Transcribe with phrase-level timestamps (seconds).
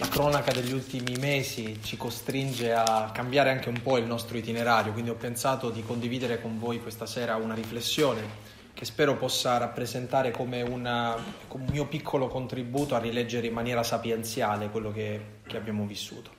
[0.00, 4.92] la cronaca degli ultimi mesi ci costringe a cambiare anche un po' il nostro itinerario,
[4.92, 10.30] quindi ho pensato di condividere con voi questa sera una riflessione che spero possa rappresentare
[10.30, 11.16] come, una,
[11.48, 16.30] come un mio piccolo contributo a rileggere in maniera sapienziale quello che, che abbiamo vissuto.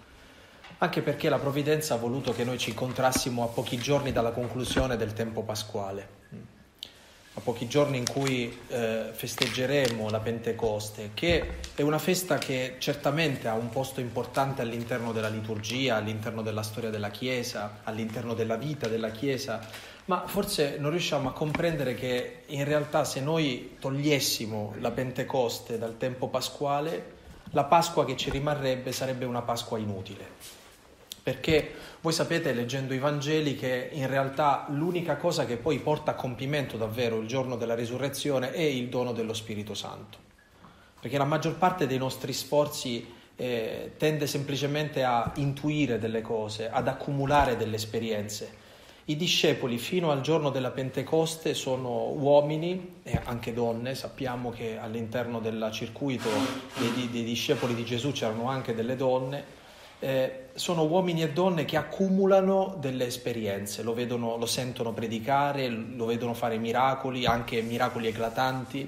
[0.78, 4.96] Anche perché la provvidenza ha voluto che noi ci incontrassimo a pochi giorni dalla conclusione
[4.96, 6.19] del tempo pasquale
[7.34, 13.48] a pochi giorni in cui eh, festeggeremo la Pentecoste, che è una festa che certamente
[13.48, 18.87] ha un posto importante all'interno della liturgia, all'interno della storia della Chiesa, all'interno della vita
[18.87, 19.65] della Chiesa,
[20.06, 25.98] ma forse non riusciamo a comprendere che in realtà se noi togliessimo la Pentecoste dal
[25.98, 27.18] tempo pasquale,
[27.51, 30.59] la Pasqua che ci rimarrebbe sarebbe una Pasqua inutile
[31.29, 36.16] perché voi sapete leggendo i Vangeli che in realtà l'unica cosa che poi porta a
[36.16, 40.17] compimento davvero il giorno della risurrezione è il dono dello Spirito Santo,
[41.00, 46.88] perché la maggior parte dei nostri sforzi eh, tende semplicemente a intuire delle cose, ad
[46.88, 48.58] accumulare delle esperienze.
[49.06, 55.39] I discepoli fino al giorno della Pentecoste sono uomini e anche donne, sappiamo che all'interno
[55.39, 56.28] del circuito
[56.80, 59.58] dei, dei discepoli di Gesù c'erano anche delle donne,
[60.00, 66.04] eh, sono uomini e donne che accumulano delle esperienze, lo, vedono, lo sentono predicare, lo
[66.04, 68.86] vedono fare miracoli, anche miracoli eclatanti,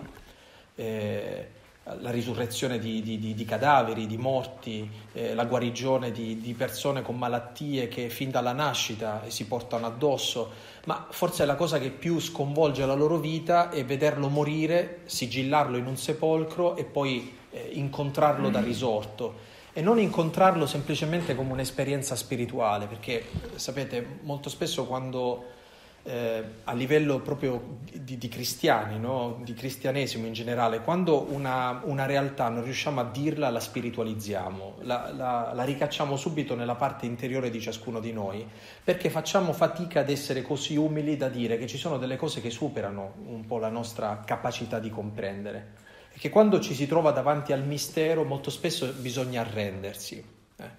[0.76, 1.48] eh,
[1.84, 7.18] la risurrezione di, di, di, di, cadaveri, di morti, eh, la guarigione di, persone con
[7.18, 10.52] malattie che fin dalla nascita si portano addosso,
[10.88, 15.86] ma forse la cosa che più sconvolge la loro vita è vederlo morire, sigillarlo in
[15.86, 22.88] un sepolcro e poi eh, incontrarlo da risorto e non incontrarlo semplicemente come un'esperienza spirituale,
[22.88, 25.60] perché sapete, molto spesso quando
[26.04, 29.40] eh, a livello proprio di, di cristiani, no?
[29.44, 35.12] di cristianesimo in generale, quando una, una, realtà non riusciamo a dirla, la spiritualizziamo, la,
[35.16, 38.46] la, la ricacciamo subito nella parte interiore di ciascuno di noi,
[38.84, 42.50] perché facciamo fatica ad essere così umili da dire che ci sono delle cose che
[42.50, 45.81] superano un po' la nostra capacità di comprendere
[46.22, 50.24] che quando ci si trova davanti al mistero molto spesso bisogna arrendersi.
[50.56, 50.70] Eh.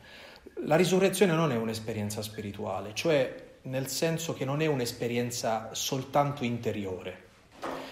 [0.67, 7.25] La risurrezione non è un'esperienza spirituale, cioè nel senso che non è un'esperienza soltanto interiore,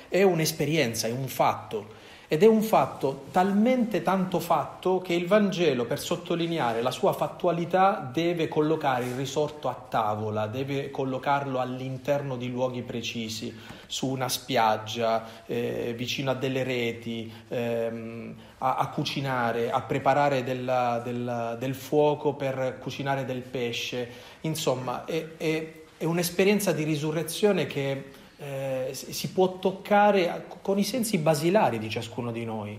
[0.09, 5.87] è un'esperienza, è un fatto ed è un fatto talmente tanto fatto che il Vangelo,
[5.87, 12.49] per sottolineare la sua fattualità, deve collocare il risorto a tavola, deve collocarlo all'interno di
[12.49, 13.53] luoghi precisi,
[13.91, 21.01] su una spiaggia, eh, vicino a delle reti, ehm, a, a, cucinare, a preparare della,
[21.05, 24.09] della, del fuoco per cucinare del pesce.
[24.43, 31.19] Insomma, è, è, è un'esperienza di risurrezione che eh, si può toccare con i sensi
[31.19, 32.79] basilari di ciascuno di noi.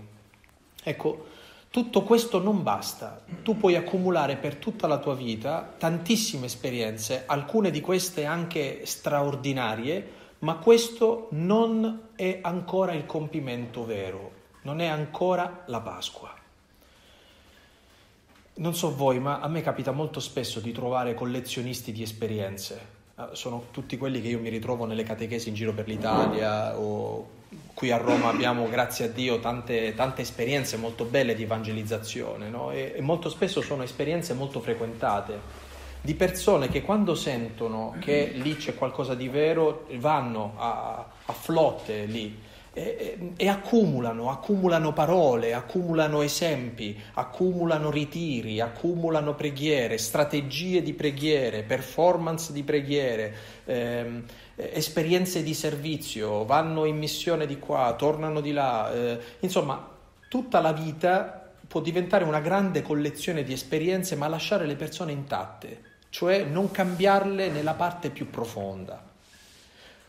[0.82, 1.26] Ecco,
[1.68, 7.70] tutto questo non basta, tu puoi accumulare per tutta la tua vita tantissime esperienze, alcune
[7.70, 14.30] di queste anche straordinarie, ma questo non è ancora il compimento vero,
[14.62, 16.34] non è ancora la Pasqua.
[18.54, 23.34] Non so voi, ma a me capita molto spesso di trovare collezionisti di esperienze, Ah,
[23.34, 27.40] sono tutti quelli che io mi ritrovo nelle catechesi in giro per l'Italia o
[27.74, 32.70] qui a Roma abbiamo, grazie a Dio, tante, tante esperienze molto belle di evangelizzazione no?
[32.70, 35.61] e, e molto spesso sono esperienze molto frequentate
[36.02, 42.04] di persone che quando sentono che lì c'è qualcosa di vero vanno a, a flotte
[42.06, 51.64] lì e, e, accumulano, accumulano parole, accumulano esempi, accumulano ritiri, accumulano preghiere, strategie di preghiere,
[51.64, 53.34] performance di preghiere,
[53.66, 54.24] ehm,
[54.56, 59.90] esperienze di servizio, vanno in missione di qua, tornano di là, eh, insomma
[60.28, 65.91] tutta la vita può diventare una grande collezione di esperienze ma lasciare le persone intatte,
[66.12, 69.02] cioè non cambiarle nella parte più profonda.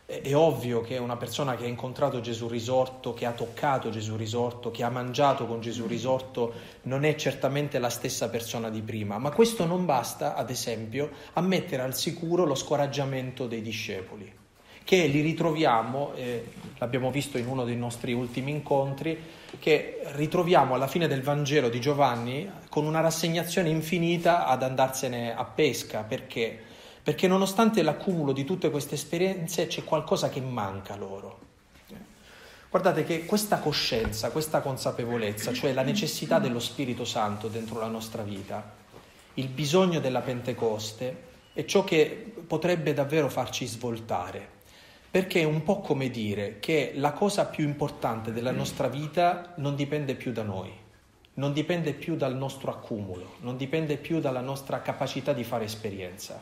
[0.05, 4.69] È ovvio che una persona che ha incontrato Gesù risorto, che ha toccato Gesù risorto,
[4.69, 6.53] che ha mangiato con Gesù risorto,
[6.83, 11.41] non è certamente la stessa persona di prima, ma questo non basta, ad esempio, a
[11.41, 14.29] mettere al sicuro lo scoraggiamento dei discepoli,
[14.83, 19.17] che li ritroviamo, eh, l'abbiamo visto in uno dei nostri ultimi incontri,
[19.59, 25.43] che ritroviamo alla fine del Vangelo di Giovanni con una rassegnazione infinita ad andarsene a
[25.45, 26.71] pesca, perché?
[27.03, 31.41] perché nonostante l'accumulo di tutte queste esperienze c'è qualcosa che manca loro.
[32.69, 38.23] Guardate che questa coscienza, questa consapevolezza, cioè la necessità dello Spirito Santo dentro la nostra
[38.23, 38.73] vita,
[39.35, 44.61] il bisogno della Pentecoste, è ciò che potrebbe davvero farci svoltare,
[45.13, 49.75] perché è un po' come dire che la cosa più importante della nostra vita non
[49.75, 50.71] dipende più da noi,
[51.35, 56.41] non dipende più dal nostro accumulo, non dipende più dalla nostra capacità di fare esperienza.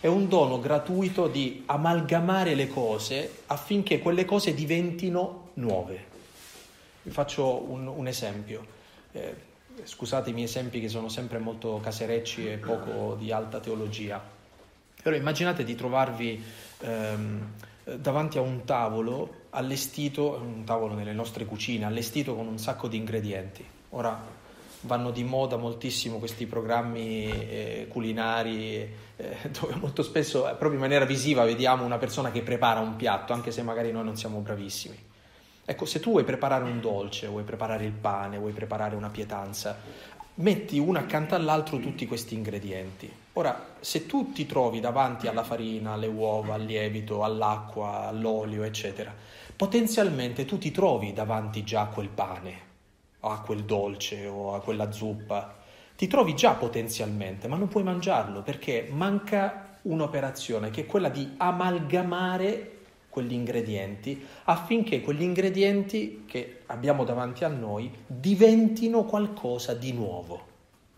[0.00, 6.04] È un dono gratuito di amalgamare le cose affinché quelle cose diventino nuove.
[7.02, 8.64] Vi faccio un, un esempio.
[9.12, 9.34] Eh,
[9.84, 14.18] scusate i miei esempi che sono sempre molto caserecci e poco di alta teologia.
[15.02, 16.42] Però immaginate di trovarvi
[16.80, 17.52] ehm,
[17.94, 22.96] davanti a un tavolo allestito, un tavolo nelle nostre cucine, allestito con un sacco di
[22.96, 23.64] ingredienti.
[23.90, 24.34] Ora
[24.80, 28.76] vanno di moda moltissimo questi programmi eh, culinari
[29.16, 32.96] eh, dove molto spesso, eh, proprio in maniera visiva, vediamo una persona che prepara un
[32.96, 35.04] piatto, anche se magari noi non siamo bravissimi.
[35.64, 39.76] Ecco, se tu vuoi preparare un dolce, vuoi preparare il pane, vuoi preparare una pietanza,
[40.34, 43.24] metti uno accanto all'altro tutti questi ingredienti.
[43.38, 49.14] Ora, se tu ti trovi davanti alla farina, alle uova, al lievito, all'acqua, all'olio, eccetera,
[49.54, 52.60] potenzialmente tu ti trovi davanti già a quel pane,
[53.20, 55.54] a quel dolce, o a quella zuppa.
[55.94, 61.34] Ti trovi già potenzialmente, ma non puoi mangiarlo perché manca un'operazione che è quella di
[61.36, 62.70] amalgamare
[63.10, 70.55] quegli ingredienti affinché quegli ingredienti che abbiamo davanti a noi diventino qualcosa di nuovo.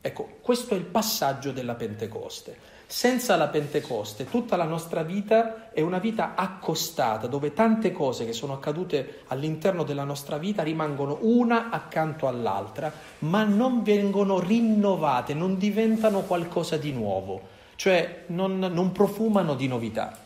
[0.08, 2.56] Ecco, questo è il passaggio della Pentecoste.
[2.86, 8.32] Senza la Pentecoste tutta la nostra vita è una vita accostata, dove tante cose che
[8.32, 15.58] sono accadute all'interno della nostra vita rimangono una accanto all'altra, ma non vengono rinnovate, non
[15.58, 17.42] diventano qualcosa di nuovo,
[17.76, 20.16] cioè non, non profumano di novità.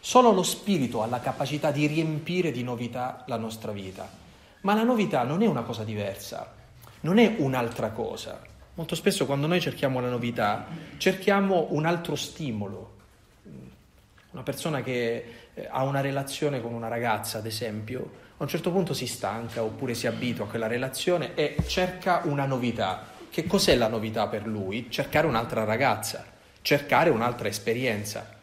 [0.00, 4.08] Solo lo Spirito ha la capacità di riempire di novità la nostra vita.
[4.62, 6.52] Ma la novità non è una cosa diversa,
[7.02, 8.48] non è un'altra cosa.
[8.80, 10.66] Molto spesso quando noi cerchiamo la novità,
[10.96, 12.92] cerchiamo un altro stimolo.
[14.30, 18.70] Una persona che eh, ha una relazione con una ragazza, ad esempio, a un certo
[18.70, 23.04] punto si stanca oppure si abitua a quella relazione e cerca una novità.
[23.28, 24.86] Che cos'è la novità per lui?
[24.88, 26.24] Cercare un'altra ragazza,
[26.62, 28.34] cercare un'altra esperienza.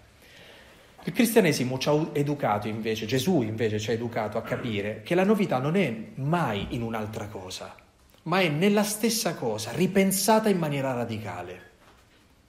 [1.04, 5.24] Il cristianesimo ci ha educato invece, Gesù invece ci ha educato a capire che la
[5.24, 7.86] novità non è mai in un'altra cosa,
[8.28, 11.66] ma è nella stessa cosa, ripensata in maniera radicale.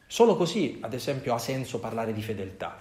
[0.07, 2.81] Solo così, ad esempio, ha senso parlare di fedeltà.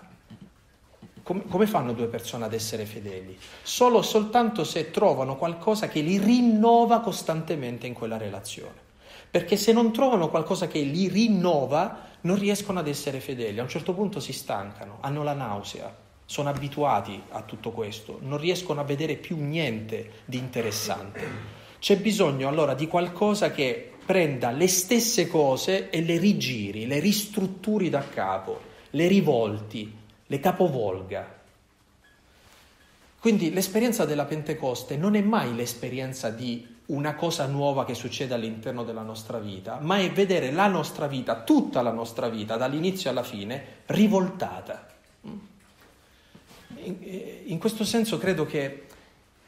[1.22, 3.38] Come, come fanno due persone ad essere fedeli?
[3.62, 8.86] Solo soltanto se trovano qualcosa che li rinnova costantemente in quella relazione.
[9.30, 13.60] Perché se non trovano qualcosa che li rinnova, non riescono ad essere fedeli.
[13.60, 15.94] A un certo punto si stancano, hanno la nausea,
[16.26, 21.57] sono abituati a tutto questo, non riescono a vedere più niente di interessante.
[21.80, 27.90] C'è bisogno allora di qualcosa che prenda le stesse cose e le rigiri, le ristrutturi
[27.90, 28.60] da capo,
[28.92, 29.94] le rivolti,
[30.26, 31.36] le capovolga.
[33.20, 38.84] Quindi l'esperienza della Pentecoste non è mai l'esperienza di una cosa nuova che succede all'interno
[38.86, 43.24] della nostra vita, ma è vedere la nostra vita, tutta la nostra vita, dall'inizio alla
[43.24, 44.88] fine, rivoltata.
[46.84, 46.98] In,
[47.46, 48.87] in questo senso credo che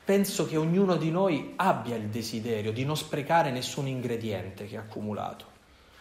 [0.09, 4.79] penso che ognuno di noi abbia il desiderio di non sprecare nessun ingrediente che ha
[4.79, 5.45] accumulato,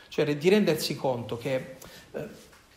[0.08, 1.76] cioè di rendersi conto che
[2.12, 2.26] eh,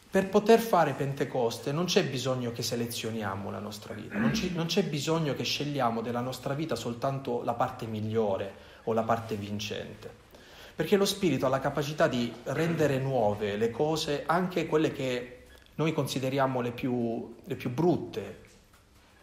[0.09, 4.65] per poter fare Pentecoste non c'è bisogno che selezioniamo la nostra vita, non, ci, non,
[4.65, 10.13] c'è bisogno che scegliamo della nostra vita soltanto la parte migliore o la parte vincente,
[10.75, 15.45] perché lo Spirito ha la capacità di rendere nuove le cose, anche quelle che
[15.75, 18.41] noi consideriamo le più, le più brutte,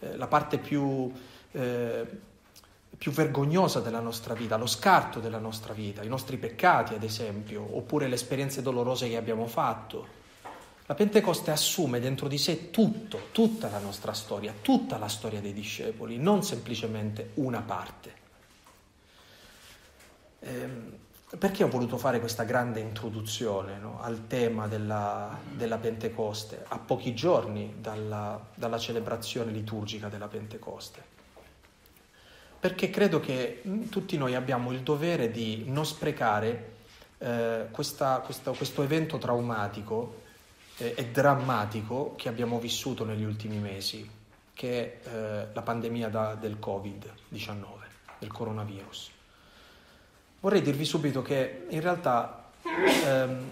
[0.01, 1.13] eh, la parte più,
[1.53, 2.07] eh,
[2.97, 7.67] più vergognosa della nostra vita, lo scarto della nostra vita, i nostri peccati ad esempio,
[7.77, 10.17] oppure le esperienze dolorose che abbiamo fatto
[10.89, 15.53] la Pentecoste assume dentro di sé tutto, tutta la nostra storia, tutta la storia dei
[15.53, 18.15] discepoli, non semplicemente una parte.
[20.41, 20.93] Ehm,
[21.39, 27.15] perché ho voluto fare questa grande introduzione no, al tema della, della, Pentecoste, a pochi
[27.15, 31.17] giorni dalla, dalla celebrazione liturgica della Pentecoste?
[32.61, 36.77] Perché credo che mm, tutti noi abbiamo il dovere di non sprecare
[37.19, 40.23] eh, questa, questa, questo evento traumatico
[40.79, 44.09] eh, e drammatico che abbiamo vissuto negli ultimi mesi,
[44.55, 47.67] che è eh, la pandemia da, del Covid-19,
[48.19, 49.11] del coronavirus.
[50.41, 53.51] Vorrei dirvi subito che in realtà ehm,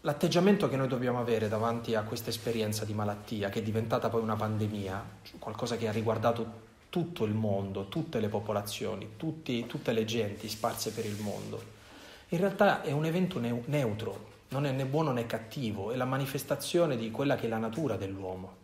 [0.00, 4.22] l'atteggiamento che noi dobbiamo avere davanti a questa esperienza di malattia, che è diventata poi
[4.22, 5.04] una pandemia,
[5.38, 10.92] qualcosa che ha riguardato tutto il mondo, tutte le popolazioni, tutti, tutte le genti sparse
[10.92, 11.62] per il mondo,
[12.28, 16.98] in realtà è un evento neutro, non è né buono né cattivo, è la manifestazione
[16.98, 18.56] di quella che è la natura dell'uomo.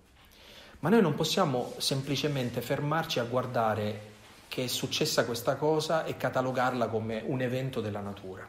[0.80, 4.00] Ma noi non possiamo semplicemente fermarci a guardare
[4.46, 8.46] che è successa questa cosa e catalogarla come un evento della natura.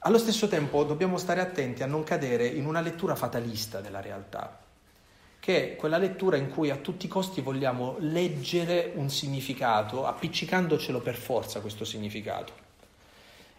[0.00, 4.61] Allo stesso tempo dobbiamo stare attenti a non cadere in una lettura fatalista della realtà,
[5.42, 11.00] che è quella lettura in cui a tutti i costi vogliamo leggere un significato, appiccicandocelo
[11.00, 12.52] per forza questo significato.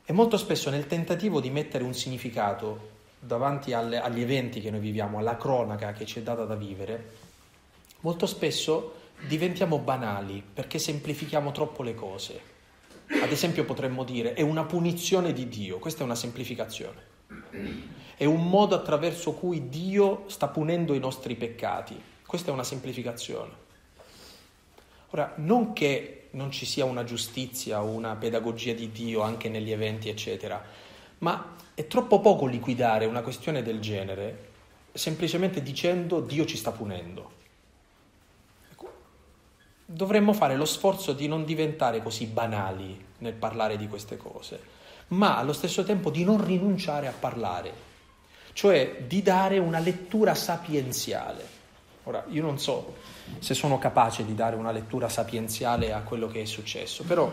[0.06, 4.80] E molto spesso nel tentativo di mettere un significato davanti alle, agli eventi che noi
[4.80, 7.16] viviamo, alla cronaca che ci è data da vivere,
[8.00, 8.94] molto spesso
[9.28, 12.40] diventiamo banali perché semplifichiamo troppo le cose.
[13.22, 17.12] Ad esempio potremmo dire è una punizione di Dio, questa è una semplificazione.
[18.24, 23.52] È un modo attraverso cui Dio sta punendo i nostri peccati, questa è una semplificazione.
[25.10, 30.08] Ora, non che non ci sia una giustizia una pedagogia di Dio anche negli eventi,
[30.08, 30.64] eccetera,
[31.18, 34.52] ma è troppo poco liquidare una questione del genere
[34.94, 37.30] semplicemente dicendo Dio ci sta punendo.
[39.84, 44.62] Dovremmo fare lo sforzo di non diventare così banali nel parlare di queste cose,
[45.08, 47.92] ma allo stesso tempo di non rinunciare a parlare,
[48.54, 51.52] cioè di dare una lettura sapienziale.
[52.04, 52.96] Ora, io non so
[53.40, 57.32] se sono capace di dare una lettura sapienziale a quello che è successo, però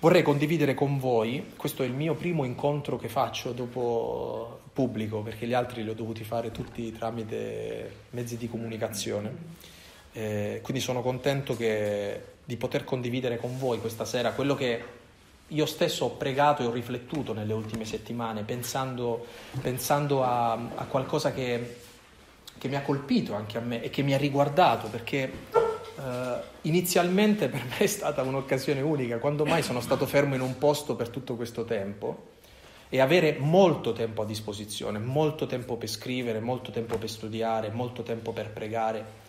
[0.00, 5.46] vorrei condividere con voi, questo è il mio primo incontro che faccio dopo pubblico, perché
[5.46, 9.70] gli altri li ho dovuti fare tutti tramite mezzi di comunicazione
[10.12, 15.00] eh, quindi sono contento che, di poter condividere con voi questa sera quello che
[15.48, 19.26] io stesso ho pregato e ho riflettuto nelle ultime settimane, pensando,
[19.60, 21.76] pensando a, a, qualcosa che,
[22.56, 25.30] che, mi ha colpito anche a me e che mi ha riguardato, perché
[25.98, 30.56] eh, inizialmente per me è stata un'occasione unica, quando mai sono stato fermo in un
[30.56, 32.30] posto per tutto questo tempo
[32.88, 38.02] e avere molto tempo a disposizione, molto tempo per scrivere, molto tempo per studiare, molto
[38.02, 39.20] tempo per pregare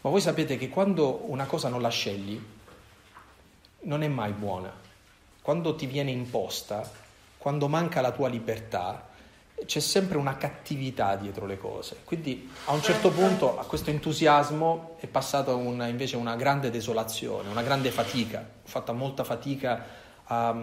[0.00, 2.40] ma voi sapete che quando una cosa non la scegli,
[3.80, 4.72] non è mai buona.
[5.48, 6.86] Quando ti viene imposta,
[7.38, 9.08] quando manca la tua libertà,
[9.64, 12.00] c'è sempre una cattività dietro le cose.
[12.04, 17.48] Quindi a un certo punto a questo entusiasmo è passata una, invece una grande desolazione,
[17.48, 18.46] una grande fatica.
[18.62, 19.86] Ho fatto molta fatica
[20.24, 20.54] a,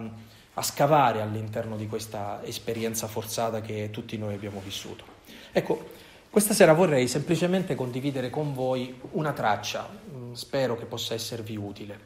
[0.54, 5.02] a scavare all'interno di questa esperienza forzata che tutti noi abbiamo vissuto.
[5.50, 5.84] Ecco,
[6.30, 11.98] questa sera vorrei semplicemente condividere con voi una traccia, mm, spero che possa esservi utile,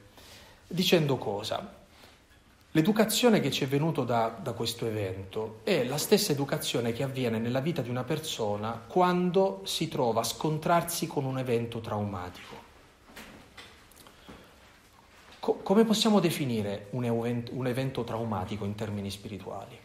[0.67, 1.80] dicendo cosa?
[2.73, 7.41] L'educazione che ci è venuta da, da, questo evento è la stessa educazione che avviene
[7.41, 12.55] nella vita di una persona quando si trova a scontrarsi con un evento traumatico.
[15.41, 19.77] Co- come possiamo definire un evento, un evento traumatico in termini spirituali?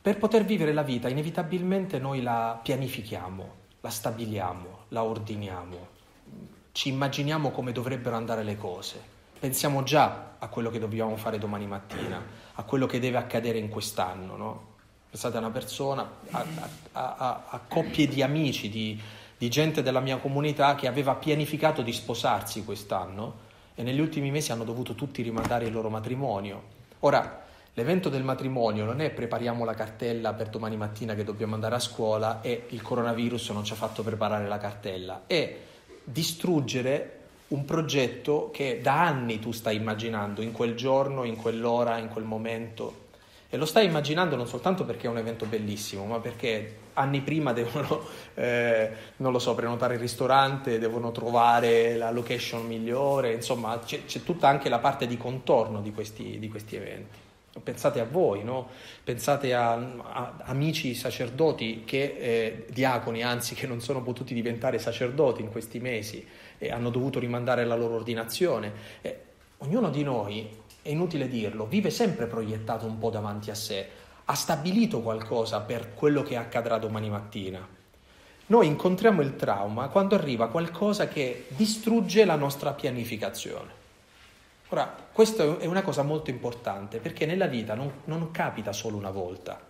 [0.00, 5.88] Per poter vivere la vita inevitabilmente noi la pianifichiamo, la stabiliamo, la ordiniamo,
[6.70, 11.66] ci immaginiamo come dovrebbero andare le cose, pensiamo già a quello che dobbiamo fare domani
[11.66, 12.22] mattina,
[12.54, 14.36] a quello che deve accadere in quest'anno.
[14.36, 14.66] No?
[15.10, 16.44] Pensate a una persona, a,
[16.92, 19.00] a, a, a coppie di amici, di,
[19.36, 24.52] di gente della mia comunità che aveva pianificato di sposarsi quest'anno e negli ultimi mesi
[24.52, 26.76] hanno dovuto tutti rimandare il loro matrimonio.
[27.00, 27.46] Ora,
[27.78, 31.78] L'evento del matrimonio non è prepariamo la cartella per domani mattina che dobbiamo andare a
[31.78, 35.58] scuola e il coronavirus non ci ha fatto preparare la cartella, è
[36.02, 37.17] distruggere
[37.48, 42.24] un progetto che da anni tu stai immaginando, in quel giorno, in quell'ora, in quel
[42.24, 43.06] momento.
[43.48, 47.52] E lo stai immaginando non soltanto perché è un evento bellissimo, ma perché anni prima
[47.54, 54.04] devono, eh, non lo so, prenotare il ristorante, devono trovare la location migliore, insomma c'è,
[54.04, 57.26] c'è tutta anche la parte di contorno di questi, di questi eventi.
[57.62, 58.68] Pensate a voi, no?
[59.02, 65.42] pensate a, a, amici sacerdoti, che, eh, diaconi anzi, che non sono potuti diventare sacerdoti
[65.42, 66.24] in questi mesi
[66.58, 68.72] e hanno dovuto rimandare la loro ordinazione.
[69.00, 69.20] Eh,
[69.58, 70.48] ognuno di noi,
[70.82, 73.88] è inutile dirlo, vive sempre proiettato un po' davanti a sé,
[74.24, 77.66] ha stabilito qualcosa per quello che accadrà domani mattina.
[78.46, 83.76] Noi incontriamo il trauma quando arriva qualcosa che distrugge la nostra pianificazione.
[84.70, 89.10] Ora, questa è una cosa molto importante perché nella vita non, non capita solo una
[89.10, 89.60] volta.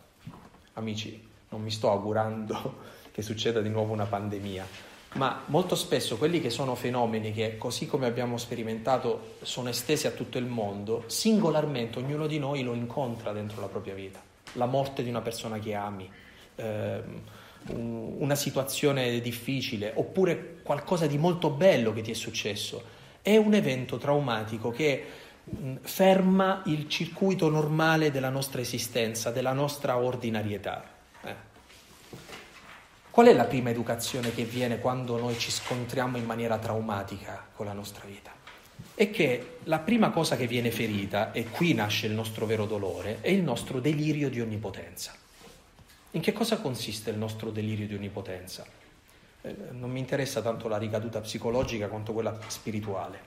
[0.75, 2.79] Amici, non mi sto augurando
[3.11, 4.67] che succeda di nuovo una pandemia,
[5.15, 10.11] ma molto spesso quelli che sono fenomeni che, così come abbiamo sperimentato, sono estesi a
[10.11, 14.21] tutto il mondo, singolarmente ognuno di noi lo incontra dentro la propria vita.
[14.53, 16.11] La morte di una persona che ami,
[16.57, 17.23] ehm,
[17.71, 23.99] una situazione difficile, oppure qualcosa di molto bello che ti è successo è un evento
[23.99, 25.05] traumatico che
[25.81, 30.97] ferma il circuito normale della nostra esistenza, della nostra ordinarietà.
[33.19, 37.67] Qual è la prima educazione che viene quando noi ci scontriamo in maniera traumatica con
[37.67, 38.31] la nostra vita?
[38.95, 43.19] è che la prima cosa che viene ferita, e qui nasce il nostro vero dolore,
[43.21, 45.15] è il nostro delirio di onnipotenza.
[46.13, 48.65] In che cosa consiste il nostro delirio di onnipotenza?
[49.43, 53.19] Eh, non mi interessa tanto la ricaduta psicologica quanto quella spirituale.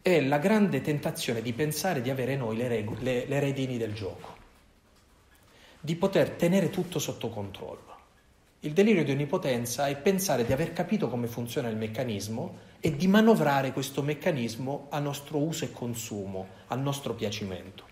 [0.00, 3.92] È la grande tentazione di pensare di avere noi le, regu- le, le redini del
[3.92, 4.36] gioco,
[5.80, 7.95] di poter tenere tutto sotto controllo.
[8.66, 13.06] Il delirio di onnipotenza è pensare di aver capito come funziona il meccanismo e di
[13.06, 17.84] manovrare questo meccanismo a nostro uso e consumo, al nostro piacimento.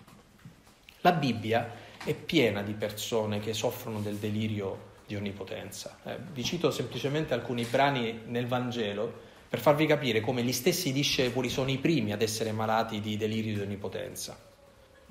[1.03, 1.71] La Bibbia
[2.05, 6.01] è piena di persone che soffrono del delirio di onnipotenza.
[6.03, 9.13] Eh, vi cito semplicemente alcuni brani nel Vangelo
[9.49, 13.55] per farvi capire come gli stessi discepoli sono i primi ad essere malati di delirio
[13.55, 14.54] di onnipotenza.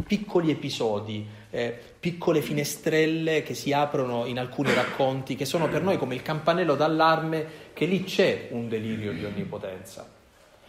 [0.05, 5.97] Piccoli episodi, eh, piccole finestrelle che si aprono in alcuni racconti, che sono per noi
[5.97, 10.21] come il campanello d'allarme che lì c'è un delirio di onnipotenza.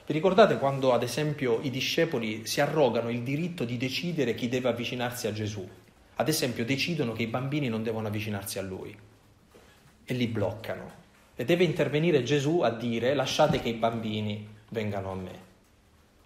[0.06, 4.68] Vi ricordate quando, ad esempio, i discepoli si arrogano il diritto di decidere chi deve
[4.68, 5.66] avvicinarsi a Gesù?
[6.16, 8.94] Ad esempio, decidono che i bambini non devono avvicinarsi a lui
[10.04, 11.02] e li bloccano.
[11.34, 15.43] E deve intervenire Gesù a dire lasciate che i bambini vengano a me.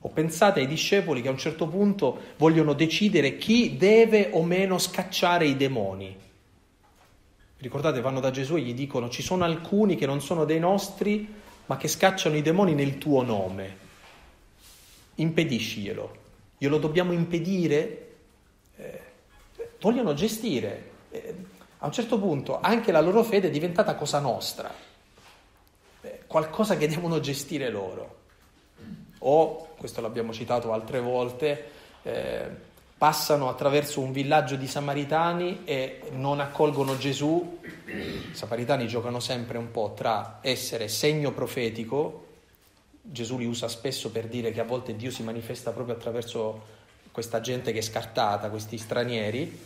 [0.00, 4.78] O pensate ai discepoli che a un certo punto vogliono decidere chi deve o meno
[4.78, 6.16] scacciare i demoni.
[7.58, 11.34] Ricordate, vanno da Gesù e gli dicono ci sono alcuni che non sono dei nostri,
[11.66, 13.86] ma che scacciano i demoni nel tuo nome.
[15.16, 16.16] Impedisciglielo.
[16.58, 18.14] Glielo dobbiamo impedire?
[18.76, 19.00] Eh,
[19.80, 20.90] vogliono gestire.
[21.10, 21.34] Eh,
[21.78, 24.72] a un certo punto anche la loro fede è diventata cosa nostra,
[26.00, 28.16] eh, qualcosa che devono gestire loro.
[29.18, 31.64] O, questo l'abbiamo citato altre volte,
[32.02, 32.66] eh,
[32.98, 37.60] passano attraverso un villaggio di samaritani e non accolgono Gesù.
[37.86, 42.26] I samaritani giocano sempre un po' tra essere segno profetico,
[43.00, 46.76] Gesù li usa spesso per dire che a volte Dio si manifesta proprio attraverso
[47.10, 49.58] questa gente che è scartata, questi stranieri,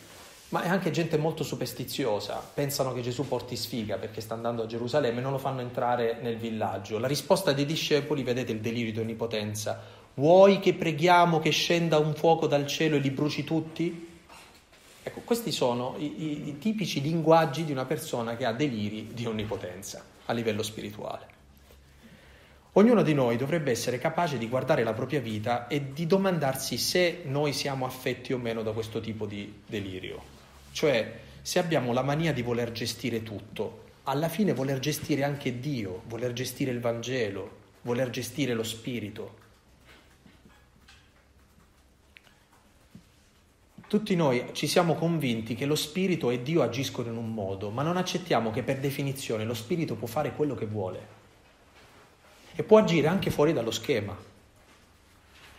[0.51, 4.67] ma è anche gente molto superstiziosa, pensano che Gesù porti sfiga perché sta andando a
[4.67, 6.99] Gerusalemme e non lo fanno entrare nel villaggio.
[6.99, 9.81] La risposta dei discepoli, vedete il delirio di onnipotenza,
[10.15, 14.11] vuoi che preghiamo che scenda un fuoco dal cielo e li bruci tutti?
[15.05, 19.27] Ecco, questi sono i, i, i tipici linguaggi di una persona che ha deliri di
[19.27, 21.41] onnipotenza a livello spirituale.
[22.75, 27.23] Ognuno di noi dovrebbe essere capace di guardare la propria vita e di domandarsi se
[27.25, 30.23] noi siamo affetti o meno da questo tipo di delirio.
[30.73, 36.03] Cioè, se abbiamo la mania di voler gestire tutto, alla fine voler gestire anche Dio,
[36.07, 37.51] voler gestire il Vangelo,
[37.83, 39.41] voler gestire lo Spirito.
[43.93, 47.83] Tutti noi ci siamo convinti che lo Spirito e Dio agiscono in un modo, ma
[47.83, 51.07] non accettiamo che per definizione lo Spirito può fare quello che vuole
[52.55, 54.17] e può agire anche fuori dallo schema.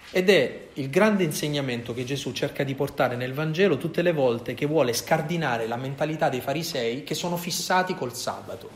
[0.09, 4.55] Ed è il grande insegnamento che Gesù cerca di portare nel Vangelo tutte le volte
[4.55, 8.67] che vuole scardinare la mentalità dei farisei che sono fissati col sabato.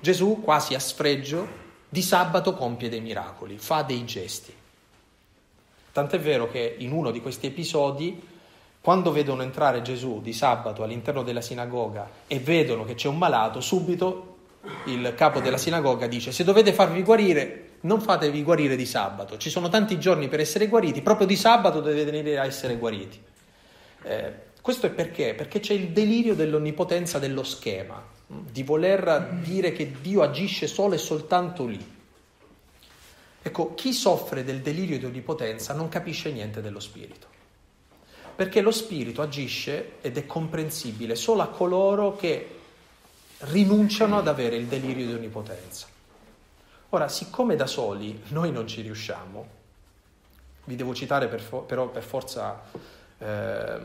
[0.00, 1.46] Gesù, quasi a sfregio,
[1.88, 4.52] di sabato compie dei miracoli, fa dei gesti.
[5.92, 8.30] Tant'è vero che in uno di questi episodi,
[8.82, 13.60] quando vedono entrare Gesù di sabato all'interno della sinagoga e vedono che c'è un malato,
[13.60, 14.36] subito
[14.86, 19.50] il capo della sinagoga dice se dovete farvi guarire non fatevi guarire di sabato, ci
[19.50, 23.20] sono tanti giorni per essere guariti, proprio di sabato dovete venire a essere guariti.
[24.04, 25.34] Eh, questo è perché?
[25.34, 30.98] Perché c'è il delirio dell'onnipotenza dello schema, di voler dire che Dio agisce solo e
[30.98, 32.00] soltanto lì.
[33.44, 37.26] Ecco, chi soffre del delirio di onnipotenza non capisce niente dello spirito,
[38.34, 42.58] perché lo spirito agisce ed è comprensibile solo a coloro che
[43.38, 45.86] rinunciano ad avere il delirio di onnipotenza.
[46.90, 49.60] Ora, siccome da soli noi non ci riusciamo,
[50.64, 52.62] vi devo citare per fo- però per forza
[53.18, 53.80] eh,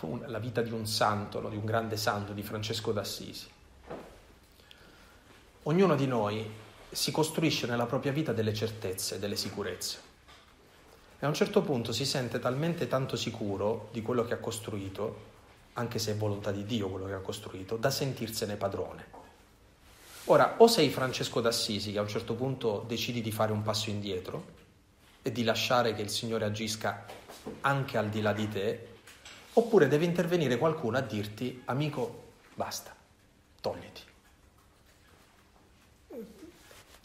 [0.00, 1.48] un, la vita di un santo, no?
[1.48, 3.48] di un grande santo, di Francesco d'Assisi.
[5.64, 6.50] Ognuno di noi
[6.90, 10.03] si costruisce nella propria vita delle certezze, delle sicurezze.
[11.24, 15.32] E a un certo punto si sente talmente tanto sicuro di quello che ha costruito
[15.72, 19.06] anche se è volontà di Dio quello che ha costruito, da sentirsene padrone.
[20.24, 23.88] Ora, o sei Francesco d'Assisi che a un certo punto decidi di fare un passo
[23.88, 24.44] indietro
[25.22, 27.06] e di lasciare che il Signore agisca
[27.62, 28.88] anche al di là di te,
[29.54, 32.94] oppure deve intervenire qualcuno a dirti, amico, basta,
[33.62, 34.03] togliti.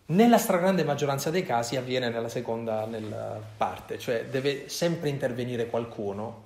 [0.09, 6.43] Nella stragrande maggioranza dei casi avviene nella seconda nella parte, cioè deve sempre intervenire qualcuno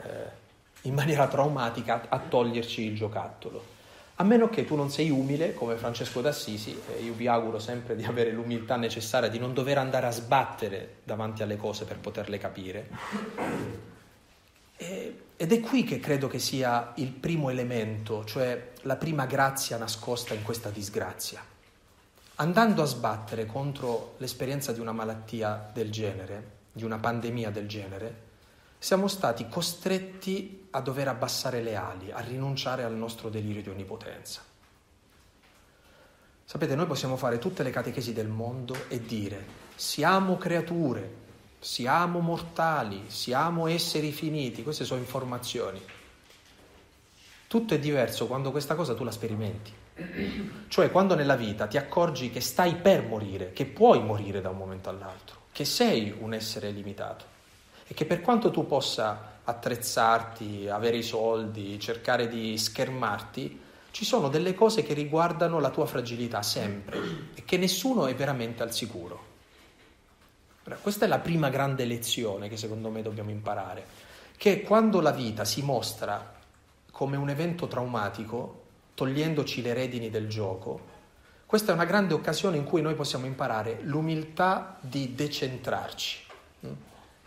[0.00, 0.38] eh,
[0.82, 3.78] in maniera traumatica a toglierci il giocattolo.
[4.14, 7.96] A meno che tu non sei umile come Francesco d'Assisi, e io vi auguro sempre
[7.96, 12.38] di avere l'umiltà necessaria di non dover andare a sbattere davanti alle cose per poterle
[12.38, 12.88] capire.
[14.76, 19.78] E, ed è qui che credo che sia il primo elemento, cioè la prima grazia
[19.78, 21.49] nascosta in questa disgrazia.
[22.40, 28.28] Andando a sbattere contro l'esperienza di una malattia del genere, di una pandemia del genere,
[28.78, 34.40] siamo stati costretti a dover abbassare le ali, a rinunciare al nostro delirio di onnipotenza.
[36.42, 41.14] Sapete, noi possiamo fare tutte le catechesi del mondo e dire siamo creature,
[41.58, 45.80] siamo mortali, siamo esseri finiti, queste sono informazioni.
[47.46, 49.79] Tutto è diverso quando questa cosa tu la sperimenti.
[50.68, 54.56] Cioè quando nella vita ti accorgi che stai per morire, che puoi morire da un
[54.56, 57.24] momento all'altro, che sei un essere limitato
[57.86, 63.60] e che per quanto tu possa attrezzarti, avere i soldi, cercare di schermarti,
[63.90, 67.00] ci sono delle cose che riguardano la tua fragilità sempre
[67.34, 69.26] e che nessuno è veramente al sicuro.
[70.80, 73.84] Questa è la prima grande lezione che secondo me dobbiamo imparare,
[74.36, 76.38] che quando la vita si mostra
[76.92, 78.59] come un evento traumatico,
[79.00, 80.98] togliendoci le redini del gioco,
[81.46, 86.28] questa è una grande occasione in cui noi possiamo imparare l'umiltà di decentrarci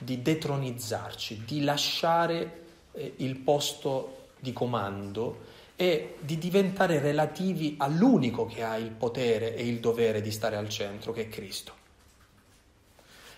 [0.03, 8.63] di detronizzarci, di lasciare eh, il posto di comando e di diventare relativi all'unico che
[8.63, 11.81] ha il potere e il dovere di stare al centro, che è Cristo.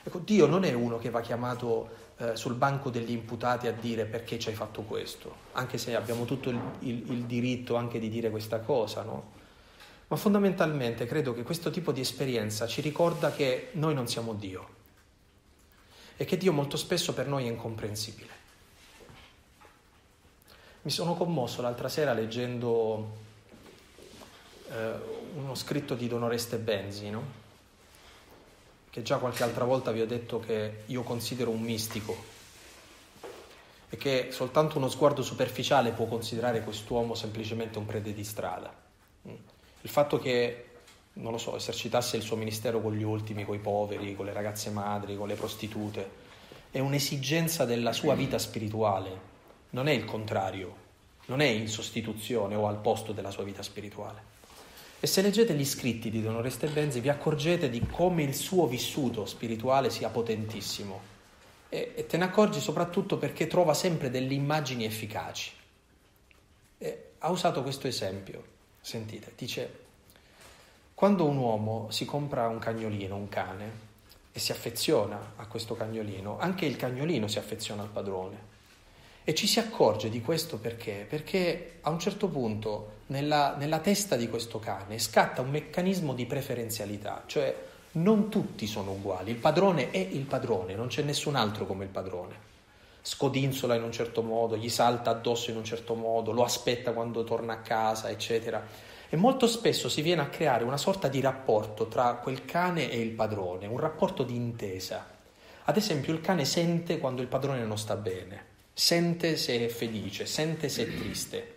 [0.03, 4.05] Ecco, Dio non è uno che va chiamato eh, sul banco degli imputati a dire
[4.05, 8.09] perché ci hai fatto questo, anche se abbiamo tutto il, il, il diritto anche di
[8.09, 9.33] dire questa cosa, no?
[10.07, 14.69] Ma fondamentalmente credo che questo tipo di esperienza ci ricorda che noi non siamo Dio
[16.15, 18.43] e che Dio molto spesso per noi è incomprensibile.
[20.83, 23.17] Mi sono commosso l'altra sera leggendo
[24.69, 24.91] eh,
[25.35, 27.43] uno scritto di Don Oreste Benzi, no?
[28.95, 32.15] Che già qualche altra volta vi ho detto che io considero un mistico
[33.89, 38.73] e che soltanto uno sguardo superficiale può considerare quest'uomo semplicemente un prete di strada.
[39.23, 40.67] Il fatto che
[41.11, 44.33] non lo so, esercitasse il suo ministero con gli ultimi, con i poveri, con le
[44.33, 46.09] ragazze madri, con le prostitute.
[46.71, 49.19] È un'esigenza della sua vita spirituale,
[49.71, 50.73] non è il contrario,
[51.25, 54.34] non è in sostituzione o al posto della sua vita spirituale.
[54.99, 58.65] E se leggete gli scritti di Don Oreste Benzi vi accorgete di come il suo
[58.67, 61.13] vissuto spirituale sia potentissimo
[61.69, 65.51] e, e te ne accorgi soprattutto perché trova sempre delle immagini efficaci.
[66.77, 68.43] E ha usato questo esempio,
[68.81, 69.83] sentite, dice
[70.95, 73.93] quando un uomo si compra un cagnolino, un cane,
[74.31, 78.53] e si affeziona a questo cagnolino, anche il cagnolino si affeziona al padrone.
[79.23, 81.05] E ci si accorge di questo perché?
[81.07, 86.25] Perché a un certo punto nella, nella testa di questo cane scatta un meccanismo di
[86.25, 87.55] preferenzialità, cioè
[87.93, 91.89] non tutti sono uguali, il padrone è il padrone, non c'è nessun altro come il
[91.89, 92.53] padrone.
[93.01, 97.23] Scodinzola in un certo modo, gli salta addosso in un certo modo, lo aspetta quando
[97.23, 98.65] torna a casa, eccetera.
[99.07, 102.99] E molto spesso si viene a creare una sorta di rapporto tra quel cane e
[102.99, 105.05] il padrone, un rapporto di intesa.
[105.65, 110.25] Ad esempio il cane sente quando il padrone non sta bene, sente se è felice,
[110.25, 111.54] sente se è triste,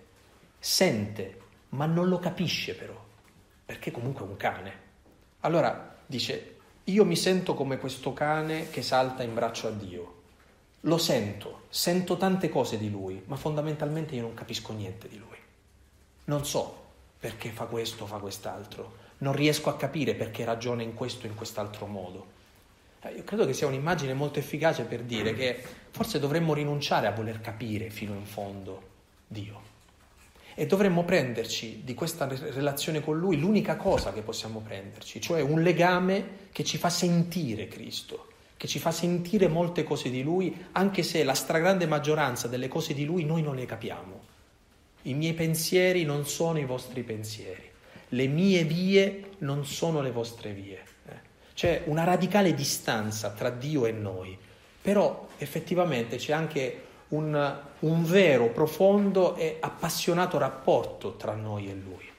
[0.68, 3.02] sente, ma non lo capisce però,
[3.64, 4.72] perché comunque è un cane.
[5.40, 10.16] Allora dice, io mi sento come questo cane che salta in braccio a Dio.
[10.82, 15.38] Lo sento, sento tante cose di lui, ma fondamentalmente io non capisco niente di lui.
[16.24, 16.84] Non so
[17.18, 19.06] perché fa questo fa quest'altro.
[19.18, 22.26] Non riesco a capire perché ragiona in questo o in quest'altro modo.
[23.00, 27.12] Eh, io credo che sia un'immagine molto efficace per dire che forse dovremmo rinunciare a
[27.12, 28.82] voler capire fino in fondo
[29.26, 29.67] Dio.
[30.60, 35.62] E dovremmo prenderci di questa relazione con Lui l'unica cosa che possiamo prenderci, cioè un
[35.62, 41.04] legame che ci fa sentire Cristo, che ci fa sentire molte cose di Lui, anche
[41.04, 44.20] se la stragrande maggioranza delle cose di Lui noi non le capiamo.
[45.02, 47.70] I miei pensieri non sono i vostri pensieri,
[48.08, 50.82] le mie vie non sono le vostre vie.
[51.06, 51.12] Eh.
[51.54, 54.36] C'è una radicale distanza tra Dio e noi,
[54.82, 62.10] però effettivamente c'è anche un, un vero, profondo e appassionato rapporto tra noi e Lui.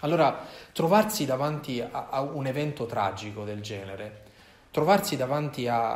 [0.00, 4.22] Allora, trovarsi davanti a, a un evento tragico del genere,
[4.70, 5.94] trovarsi davanti a,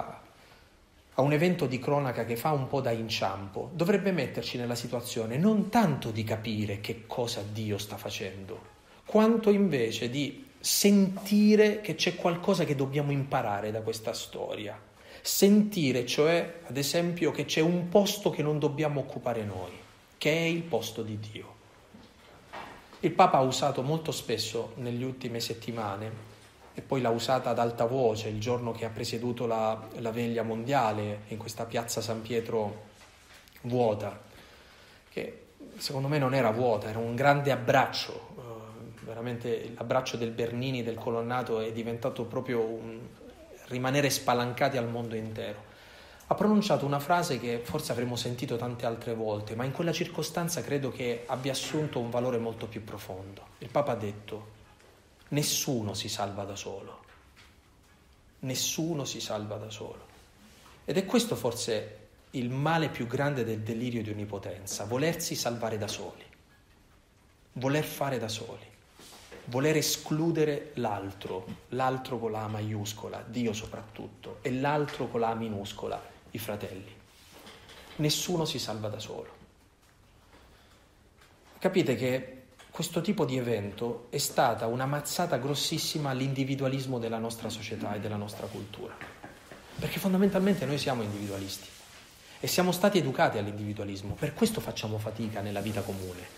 [1.15, 5.37] a un evento di cronaca che fa un po' da inciampo, dovrebbe metterci nella situazione
[5.37, 12.15] non tanto di capire che cosa Dio sta facendo, quanto invece di sentire che c'è
[12.15, 14.88] qualcosa che dobbiamo imparare da questa storia.
[15.29, 19.71] Sentire, cioè, ad esempio, che c'è un posto che non dobbiamo occupare noi,
[20.17, 21.55] che è il posto di Dio.
[23.01, 26.11] Il Papa ha usato molto spesso negli ultime settimane
[26.73, 30.43] e poi l'ha usata ad alta voce il giorno che ha presieduto la, la veglia
[30.43, 32.87] mondiale in questa piazza San Pietro
[33.61, 34.19] vuota,
[35.11, 35.43] che
[35.77, 40.97] secondo me non era vuota, era un grande abbraccio, eh, veramente l'abbraccio del Bernini, del
[40.97, 43.18] colonnato è diventato proprio un
[43.69, 45.65] rimanere spalancati al mondo intero.
[46.27, 50.61] Ha pronunciato una frase che forse avremmo sentito tante altre volte, ma in quella circostanza
[50.61, 53.47] credo che abbia assunto un valore molto più profondo.
[53.59, 54.57] Il Papa ha detto,
[55.29, 57.05] nessuno si salva da solo,
[58.41, 60.07] nessuno si salva da solo.
[60.85, 61.97] Ed è questo forse
[62.33, 66.25] il male più grande del delirio di onnipotenza, volersi salvare da soli,
[67.55, 68.67] voler fare da soli,
[69.49, 76.39] voler escludere l'altro, l'altro con la maiuscola, Dio soprattutto, e l'altro con la minuscola, i
[76.39, 76.95] fratelli.
[77.97, 79.37] Nessuno si salva da solo.
[81.59, 87.95] Capite che questo tipo di evento è stata una mazzata grossissima all'individualismo della nostra società
[87.95, 88.97] e della nostra cultura.
[89.79, 91.67] Perché fondamentalmente noi siamo individualisti.
[92.41, 96.38] E siamo stati educati all'individualismo, per questo facciamo fatica nella vita comune.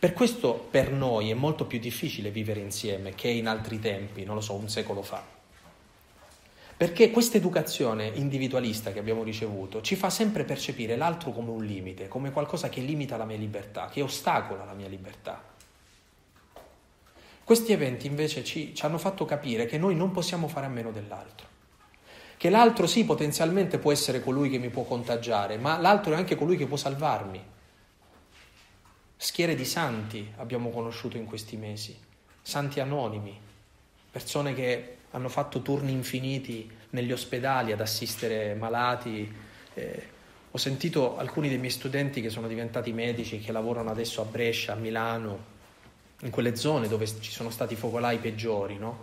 [0.00, 4.34] Per questo per noi è molto più difficile vivere insieme che in altri tempi, non
[4.34, 5.22] lo so, un secolo fa.
[6.74, 12.08] Perché questa educazione individualista che abbiamo ricevuto ci fa sempre percepire l'altro come un limite,
[12.08, 15.44] come qualcosa che limita la mia libertà, che ostacola la mia libertà.
[17.44, 20.92] Questi eventi invece ci, ci hanno fatto capire che noi non possiamo fare a meno
[20.92, 21.48] dell'altro
[22.38, 26.36] che l'altro sì potenzialmente può essere colui che mi può contagiare, ma l'altro è anche
[26.36, 27.58] colui che può salvarmi.
[29.22, 31.94] Schiere di santi abbiamo conosciuto in questi mesi,
[32.40, 33.38] santi anonimi,
[34.10, 39.30] persone che hanno fatto turni infiniti negli ospedali ad assistere malati.
[39.74, 40.02] Eh,
[40.50, 44.72] ho sentito alcuni dei miei studenti che sono diventati medici, che lavorano adesso a Brescia,
[44.72, 45.38] a Milano,
[46.22, 48.98] in quelle zone dove ci sono stati focolai peggiori, no?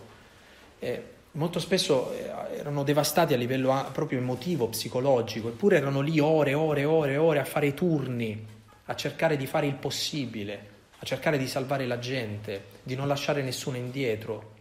[0.80, 1.04] Eh,
[1.34, 6.86] molto spesso eh, erano devastati a livello proprio emotivo, psicologico, eppure erano lì ore, ore,
[6.86, 8.56] ore, ore a fare i turni,
[8.88, 13.42] a cercare di fare il possibile, a cercare di salvare la gente, di non lasciare
[13.42, 14.56] nessuno indietro,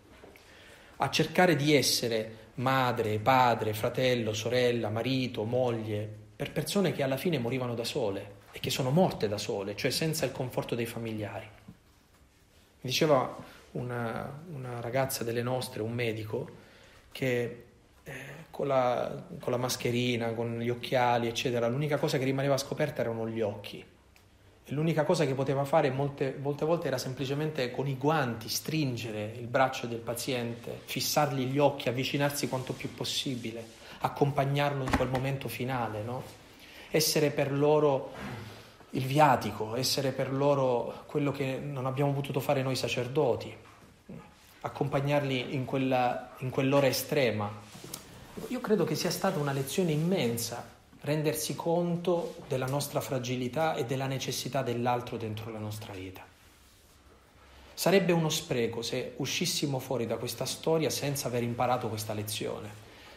[0.97, 7.39] a cercare di essere madre, padre, fratello, sorella, marito, moglie, per persone che alla fine
[7.39, 11.49] morivano da sole e che sono morte da sole, cioè senza il conforto dei familiari.
[12.81, 13.37] Mi diceva
[13.73, 16.49] una, una ragazza delle nostre, un medico,
[17.12, 17.65] che
[18.03, 18.12] eh,
[18.51, 23.29] con, la, con la mascherina, con gli occhiali, eccetera, l'unica cosa che rimaneva scoperta erano
[23.29, 23.85] gli occhi.
[24.71, 29.47] L'unica cosa che poteva fare molte, molte volte era semplicemente con i guanti stringere il
[29.47, 33.65] braccio del paziente, fissargli gli occhi, avvicinarsi quanto più possibile,
[34.01, 36.23] accompagnarlo in quel momento finale, no?
[36.91, 38.13] essere per loro
[38.91, 43.55] il viatico, essere per loro quello che non abbiamo potuto fare noi sacerdoti
[44.67, 47.51] accompagnarli in, quella, in quell'ora estrema.
[48.49, 50.75] Io credo che sia stata una lezione immensa
[51.07, 56.25] rendersi conto della nostra fragilità e della necessità dell'altro dentro la nostra vita.
[57.73, 62.69] Sarebbe uno spreco se uscissimo fuori da questa storia senza aver imparato questa lezione,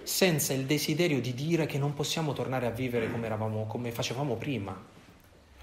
[0.04, 4.36] senza il desiderio di dire che non possiamo tornare a vivere come, eravamo, come facevamo
[4.36, 4.80] prima,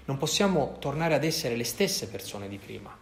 [0.03, 2.93] non possiamo tornare ad essere le stesse persone di prima.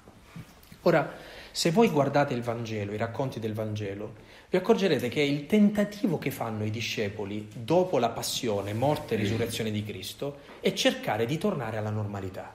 [0.81, 1.13] Ora,
[1.55, 4.15] se voi guardate il Vangelo, i racconti del Vangelo,
[4.49, 9.71] vi accorgerete che il tentativo che fanno i discepoli dopo la passione, morte e risurrezione
[9.71, 12.53] di Cristo è cercare di tornare alla normalità.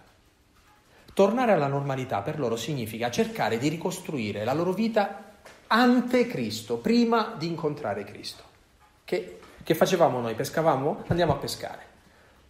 [1.14, 5.36] Tornare alla normalità per loro significa cercare di ricostruire la loro vita
[5.68, 8.42] ante Cristo, prima di incontrare Cristo.
[9.02, 10.34] Che, che facevamo noi?
[10.34, 11.04] Pescavamo?
[11.06, 11.89] Andiamo a pescare.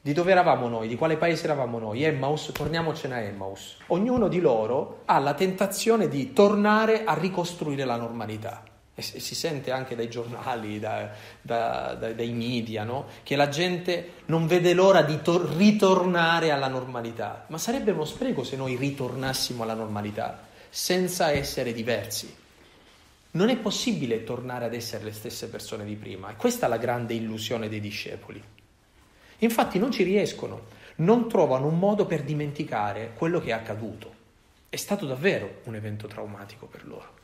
[0.02, 0.88] Di dove eravamo noi?
[0.88, 2.04] Di quale paese eravamo noi?
[2.04, 2.50] Emmaus?
[2.54, 3.76] Torniamocene a Emmaus.
[3.88, 8.64] Ognuno di loro ha la tentazione di tornare a ricostruire la normalità.
[8.94, 11.10] E si sente anche dai giornali, da,
[11.42, 13.08] da, da, dai media, no?
[13.22, 17.44] che la gente non vede l'ora di to- ritornare alla normalità.
[17.48, 22.34] Ma sarebbe uno spreco se noi ritornassimo alla normalità senza essere diversi.
[23.32, 26.30] Non è possibile tornare ad essere le stesse persone di prima.
[26.30, 28.42] E questa è la grande illusione dei discepoli.
[29.40, 34.18] Infatti non ci riescono, non trovano un modo per dimenticare quello che è accaduto.
[34.68, 37.18] È stato davvero un evento traumatico per loro.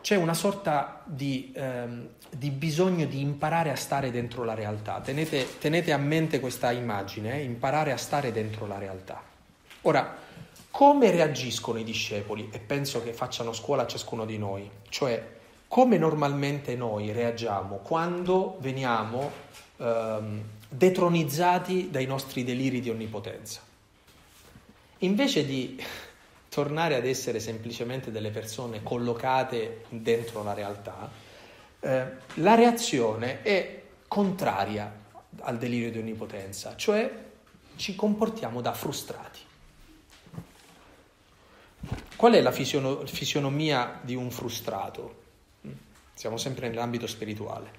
[0.00, 5.00] C'è una sorta di, ehm, di bisogno di imparare a stare dentro la realtà.
[5.00, 7.42] Tenete, tenete a mente questa immagine, eh?
[7.42, 9.22] imparare a stare dentro la realtà.
[9.82, 10.16] Ora,
[10.70, 12.48] come reagiscono i discepoli?
[12.52, 14.70] E penso che facciano scuola a ciascuno di noi.
[14.88, 15.39] Cioè,
[15.70, 19.30] come normalmente noi reagiamo quando veniamo
[19.76, 23.60] ehm, detronizzati dai nostri deliri di onnipotenza.
[24.98, 25.80] invece di
[26.50, 31.08] tornare ad essere semplicemente delle persone collocate dentro la realtà,
[31.78, 34.92] eh, la reazione è contraria
[35.42, 37.08] al delirio di onnipotenza, cioè
[37.76, 39.38] ci comportiamo da frustrati.
[42.16, 45.19] Qual è la fisionomia di un frustrato?
[46.20, 47.70] Siamo sempre nell'ambito spirituale.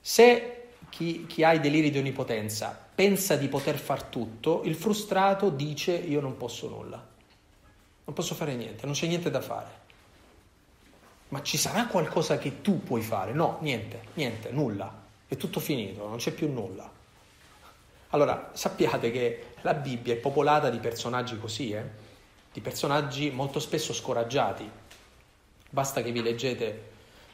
[0.00, 5.48] Se chi, chi, ha i deliri di onnipotenza pensa di poter far tutto, il frustrato
[5.48, 9.68] dice io non posso nulla, non posso fare niente, non c'è niente da fare.
[11.28, 13.32] Ma ci sarà qualcosa che tu puoi fare?
[13.32, 14.92] No, niente, niente, nulla,
[15.28, 16.90] è tutto finito, non c'è più nulla.
[18.08, 21.84] Allora, sappiate che la Bibbia è popolata di personaggi così, eh?
[22.52, 24.68] di personaggi molto spesso scoraggiati.
[25.70, 26.89] Basta che vi leggete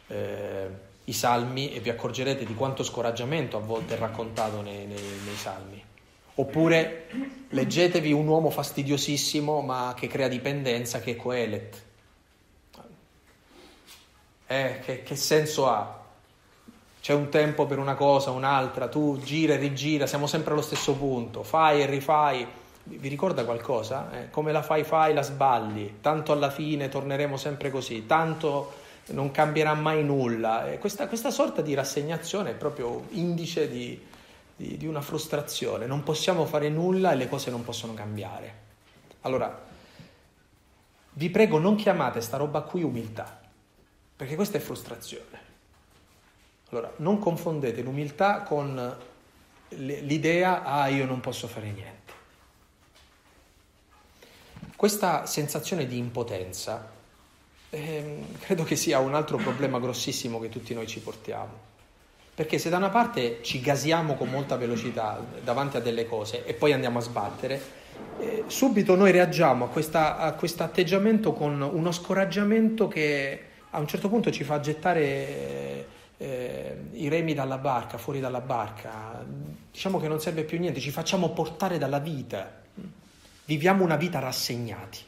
[0.09, 0.69] eh,
[1.05, 5.37] i salmi e vi accorgerete di quanto scoraggiamento a volte è raccontato nei, nei, nei
[5.37, 5.83] salmi.
[6.39, 7.07] Oppure
[7.49, 11.85] leggetevi un uomo fastidiosissimo ma che crea dipendenza che è Coelet.
[14.49, 16.05] Eh, che, che senso ha?
[17.01, 20.95] C'è un tempo per una cosa, un'altra, tu gira e rigira, siamo sempre allo stesso
[20.95, 22.47] punto, fai e rifai.
[22.83, 24.11] Vi ricorda qualcosa?
[24.13, 29.31] Eh, come la fai fai la sballi, tanto alla fine torneremo sempre così, tanto non
[29.31, 30.65] cambierà mai nulla.
[30.79, 34.01] Questa, questa sorta di rassegnazione è proprio indice di,
[34.57, 38.65] di, di una frustrazione, non possiamo fare nulla e le cose non possono cambiare.
[39.23, 39.65] Allora,
[41.13, 43.41] vi prego non chiamate sta roba qui umiltà,
[44.17, 45.45] perché questa è frustrazione.
[46.71, 48.97] Allora, non confondete l'umiltà con
[49.69, 51.95] l'idea, ah, io non posso fare niente.
[54.75, 56.96] Questa sensazione di impotenza
[57.77, 61.75] eh, credo che sia un altro problema grossissimo che tutti noi ci portiamo.
[62.35, 66.53] Perché se da una parte ci gasiamo con molta velocità davanti a delle cose e
[66.55, 67.61] poi andiamo a sbattere,
[68.19, 73.87] eh, subito noi reagiamo a, questa, a questo atteggiamento con uno scoraggiamento che a un
[73.87, 75.87] certo punto ci fa gettare
[76.19, 79.25] eh, i remi dalla barca, fuori dalla barca.
[79.71, 82.65] Diciamo che non serve più niente, ci facciamo portare dalla vita.
[83.45, 85.06] Viviamo una vita rassegnati.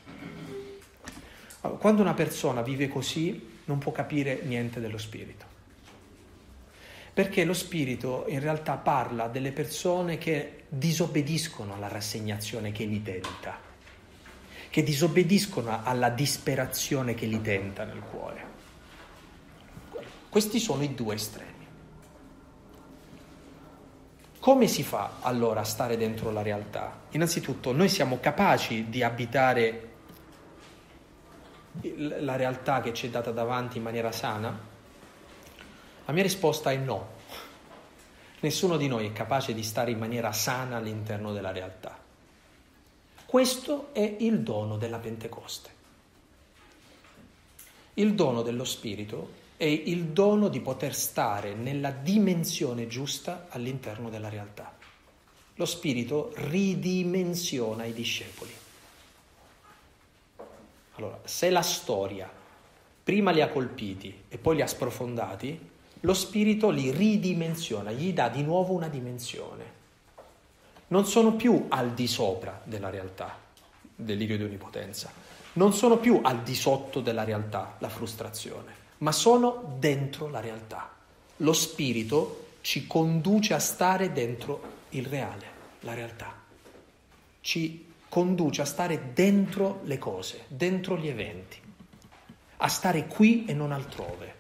[1.61, 5.57] Quando una persona vive così non può capire niente dello spirito.
[7.13, 13.59] Perché lo spirito in realtà parla delle persone che disobbediscono alla rassegnazione che li tenta,
[14.71, 18.47] che disobbediscono alla disperazione che li tenta nel cuore.
[20.29, 21.67] Questi sono i due estremi.
[24.39, 27.01] Come si fa allora a stare dentro la realtà?
[27.11, 29.88] Innanzitutto noi siamo capaci di abitare
[31.97, 34.59] la realtà che ci è data davanti in maniera sana?
[36.05, 37.17] La mia risposta è no.
[38.41, 41.99] Nessuno di noi è capace di stare in maniera sana all'interno della realtà.
[43.27, 45.77] Questo è il dono della Pentecoste.
[47.95, 54.29] Il dono dello Spirito è il dono di poter stare nella dimensione giusta all'interno della
[54.29, 54.77] realtà.
[55.57, 58.53] Lo Spirito ridimensiona i discepoli.
[60.99, 62.29] Allora, se la storia
[63.03, 68.29] prima li ha colpiti e poi li ha sprofondati, lo spirito li ridimensiona, gli dà
[68.29, 69.77] di nuovo una dimensione.
[70.89, 73.39] Non sono più al di sopra della realtà,
[73.95, 75.11] delirio di onnipotenza,
[75.55, 80.91] non sono più al di sotto della realtà, la frustrazione, ma sono dentro la realtà.
[81.39, 85.47] Lo spirito ci conduce a stare dentro il reale,
[85.81, 86.35] la realtà.
[87.41, 91.61] Ci conduce a stare dentro le cose, dentro gli eventi,
[92.57, 94.37] a stare qui e non altrove.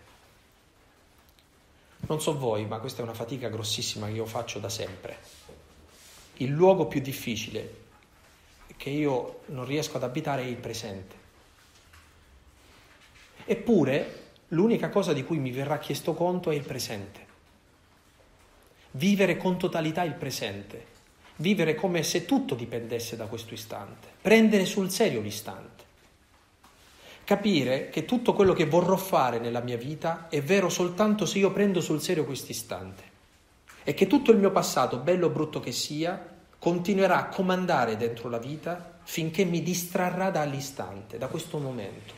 [2.01, 5.19] Non so voi, ma questa è una fatica grossissima che io faccio da sempre.
[6.37, 7.87] Il luogo più difficile
[8.77, 11.17] che io non riesco ad abitare è il presente.
[13.45, 17.27] Eppure l'unica cosa di cui mi verrà chiesto conto è il presente.
[18.93, 20.88] Vivere con totalità il presente
[21.39, 25.85] vivere come se tutto dipendesse da questo istante, prendere sul serio l'istante,
[27.25, 31.53] capire che tutto quello che vorrò fare nella mia vita è vero soltanto se io
[31.53, 33.03] prendo sul serio questo istante
[33.85, 38.29] e che tutto il mio passato, bello o brutto che sia, continuerà a comandare dentro
[38.29, 42.15] la vita finché mi distrarrà dall'istante, da questo momento.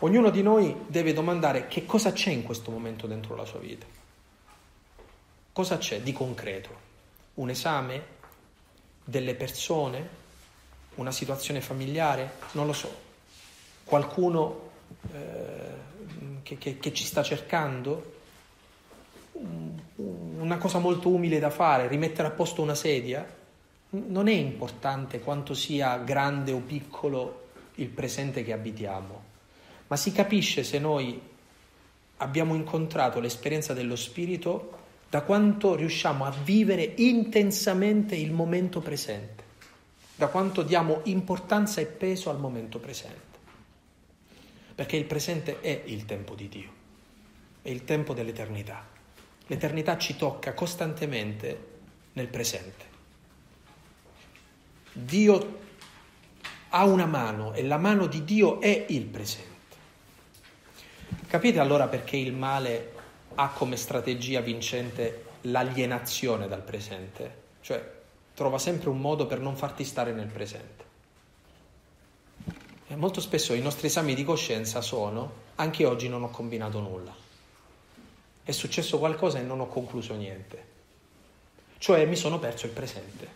[0.00, 3.86] Ognuno di noi deve domandare che cosa c'è in questo momento dentro la sua vita.
[5.52, 6.87] Cosa c'è di concreto?
[7.38, 8.16] Un esame,
[9.04, 10.16] delle persone,
[10.96, 12.94] una situazione familiare, non lo so,
[13.84, 14.70] qualcuno
[15.12, 18.16] eh, che, che, che ci sta cercando,
[19.32, 23.26] una cosa molto umile da fare, rimettere a posto una sedia,
[23.90, 29.22] non è importante quanto sia grande o piccolo il presente che abitiamo,
[29.86, 31.18] ma si capisce se noi
[32.16, 39.44] abbiamo incontrato l'esperienza dello Spirito da quanto riusciamo a vivere intensamente il momento presente,
[40.14, 43.26] da quanto diamo importanza e peso al momento presente.
[44.74, 46.70] Perché il presente è il tempo di Dio,
[47.62, 48.86] è il tempo dell'eternità.
[49.46, 51.66] L'eternità ci tocca costantemente
[52.12, 52.84] nel presente.
[54.92, 55.60] Dio
[56.68, 59.56] ha una mano e la mano di Dio è il presente.
[61.26, 62.92] Capite allora perché il male
[63.40, 67.42] ha come strategia vincente l'alienazione dal presente?
[67.60, 67.96] Cioè
[68.34, 70.84] trova sempre un modo per non farti stare nel presente.
[72.88, 77.14] E molto spesso i nostri esami di coscienza sono anche oggi non ho combinato nulla.
[78.42, 80.66] È successo qualcosa e non ho concluso niente.
[81.78, 83.28] Cioè mi sono perso il presente.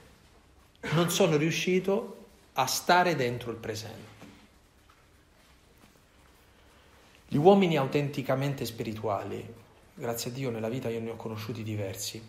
[0.95, 4.11] Non sono riuscito a stare dentro il presente.
[7.29, 9.62] Gli uomini autenticamente spirituali,
[9.95, 12.23] grazie a Dio nella vita io ne ho conosciuti diversi,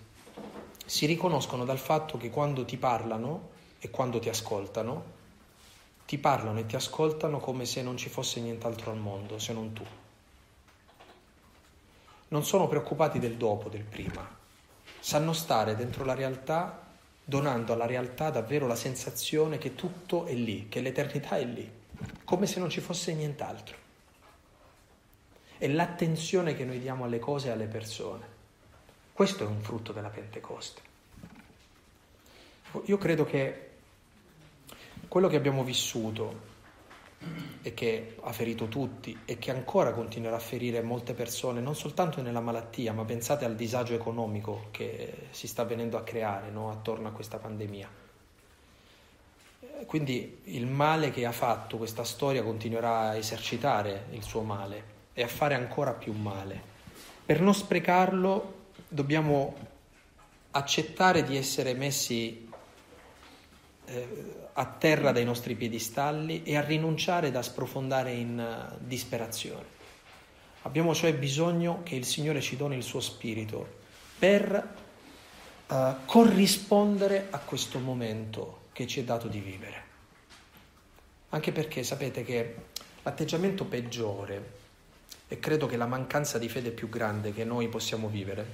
[0.86, 3.50] si riconoscono dal fatto che quando ti parlano
[3.80, 5.22] e quando ti ascoltano,
[6.06, 9.74] ti parlano e ti ascoltano come se non ci fosse nient'altro al mondo se non
[9.74, 9.84] tu.
[12.30, 14.28] Non sono preoccupati del dopo, del prima,
[15.00, 16.82] sanno stare dentro la realtà
[17.26, 21.72] donando alla realtà davvero la sensazione che tutto è lì, che l'eternità è lì,
[22.26, 23.83] come se non ci fosse nient'altro.
[25.64, 28.26] È l'attenzione che noi diamo alle cose e alle persone.
[29.14, 30.82] Questo è un frutto della Pentecoste.
[32.84, 33.70] Io credo che
[35.08, 36.42] quello che abbiamo vissuto
[37.62, 42.22] e che ha ferito tutti e che ancora continuerà a ferire molte persone, non soltanto
[42.22, 46.72] nella malattia, ma pensate al disagio economico che si sta venendo a creare no?
[46.72, 47.90] attorno a questa pandemia.
[49.86, 55.24] Quindi il male che ha fatto questa storia continuerà a esercitare il suo male e
[55.24, 56.72] a fare ancora più male.
[57.26, 59.56] Per non sprecarlo dobbiamo
[60.52, 62.50] accettare di essere messi
[63.86, 69.82] eh, a terra dai nostri piedistalli e a rinunciare da sprofondare in uh, disperazione.
[70.62, 73.82] Abbiamo cioè bisogno che il Signore ci doni il suo spirito
[74.18, 74.76] per
[75.68, 79.82] uh, corrispondere a questo momento che ci è dato di vivere.
[81.30, 82.56] Anche perché sapete che
[83.02, 84.62] l'atteggiamento peggiore,
[85.34, 88.46] e credo che la mancanza di fede più grande che noi possiamo vivere,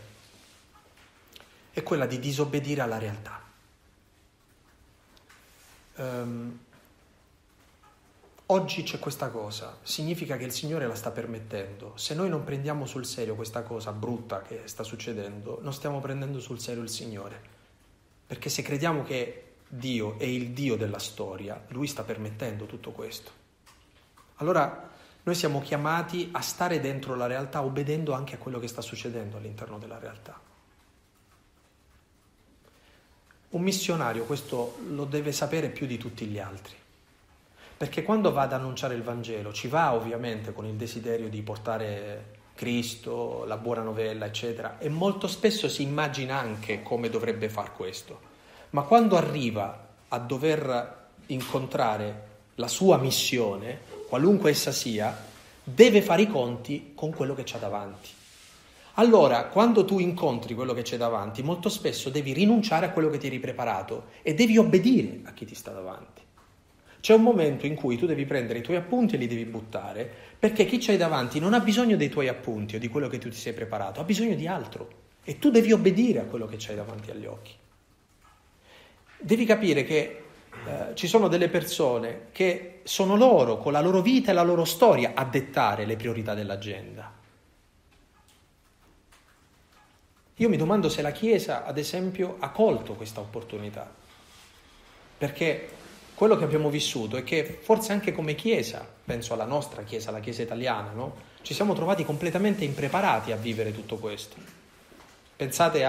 [1.72, 3.40] è quella di disobbedire alla realtà
[6.00, 6.58] um,
[8.48, 11.94] oggi c'è questa cosa, significa che il Signore la sta permettendo.
[11.96, 16.40] Se noi non prendiamo sul serio questa cosa brutta che sta succedendo, non stiamo prendendo
[16.40, 17.58] sul serio il Signore.
[18.26, 23.32] Perché se crediamo che Dio è il Dio della storia, Lui sta permettendo tutto questo.
[24.38, 24.90] Allora
[25.24, 29.38] noi siamo chiamati a stare dentro la realtà obbedendo anche a quello che sta succedendo
[29.38, 30.40] all'interno della realtà.
[33.50, 36.76] Un missionario questo lo deve sapere più di tutti gli altri,
[37.76, 42.38] perché quando va ad annunciare il Vangelo ci va ovviamente con il desiderio di portare
[42.54, 48.20] Cristo, la buona novella, eccetera, e molto spesso si immagina anche come dovrebbe far questo,
[48.72, 55.16] ma quando arriva a dover incontrare la sua missione, qualunque essa sia,
[55.64, 58.10] deve fare i conti con quello che c'ha davanti.
[58.96, 63.20] Allora, quando tu incontri quello che c'è davanti, molto spesso devi rinunciare a quello che
[63.20, 66.22] ti eri preparato e devi obbedire a chi ti sta davanti.
[67.00, 70.12] C'è un momento in cui tu devi prendere i tuoi appunti e li devi buttare,
[70.38, 73.30] perché chi c'hai davanti non ha bisogno dei tuoi appunti o di quello che tu
[73.30, 74.90] ti sei preparato, ha bisogno di altro
[75.24, 77.54] e tu devi obbedire a quello che c'hai davanti agli occhi.
[79.18, 80.24] Devi capire che
[80.66, 84.66] eh, ci sono delle persone che sono loro, con la loro vita e la loro
[84.66, 87.12] storia, a dettare le priorità dell'agenda.
[90.36, 93.92] Io mi domando se la Chiesa, ad esempio, ha colto questa opportunità,
[95.18, 95.70] perché
[96.16, 100.20] quello che abbiamo vissuto è che forse anche come Chiesa, penso alla nostra Chiesa, la
[100.20, 101.28] Chiesa italiana, no?
[101.42, 104.36] ci siamo trovati completamente impreparati a vivere tutto questo.
[105.36, 105.86] Pensate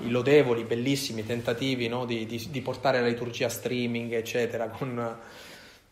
[0.00, 2.04] ai lodevoli, bellissimi tentativi no?
[2.04, 4.98] di, di, di, portare la liturgia streaming, eccetera, con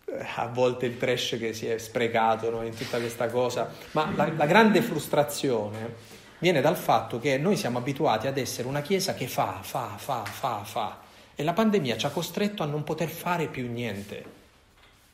[0.06, 2.62] eh, a volte il trash che si è sprecato no?
[2.62, 7.78] in tutta questa cosa, ma la, la grande frustrazione viene dal fatto che noi siamo
[7.78, 11.00] abituati ad essere una Chiesa che fa, fa, fa, fa, fa.
[11.34, 14.38] E la pandemia ci ha costretto a non poter fare più niente.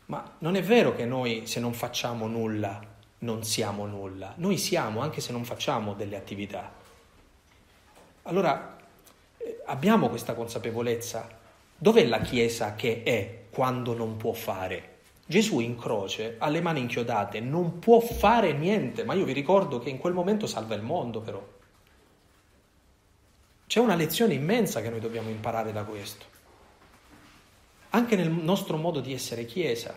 [0.07, 4.35] Ma non è vero che noi se non facciamo nulla non siamo nulla.
[4.37, 6.71] Noi siamo anche se non facciamo delle attività.
[8.23, 8.76] Allora
[9.65, 11.45] abbiamo questa consapevolezza
[11.79, 14.95] Dov'è la Chiesa che è quando non può fare?
[15.27, 19.79] Gesù in croce ha le mani inchiodate, non può fare niente, ma io vi ricordo
[19.79, 21.47] che in quel momento salva il mondo però.
[23.67, 26.25] C'è una lezione immensa che noi dobbiamo imparare da questo,
[27.91, 29.95] anche nel nostro modo di essere Chiesa,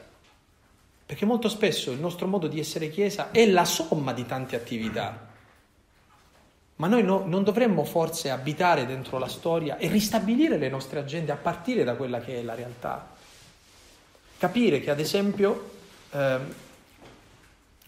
[1.05, 5.28] perché molto spesso il nostro modo di essere Chiesa è la somma di tante attività,
[6.79, 11.33] ma noi no, non dovremmo forse abitare dentro la storia e ristabilire le nostre agende
[11.33, 13.15] a partire da quella che è la realtà.
[14.37, 15.71] Capire che ad esempio
[16.11, 16.39] eh,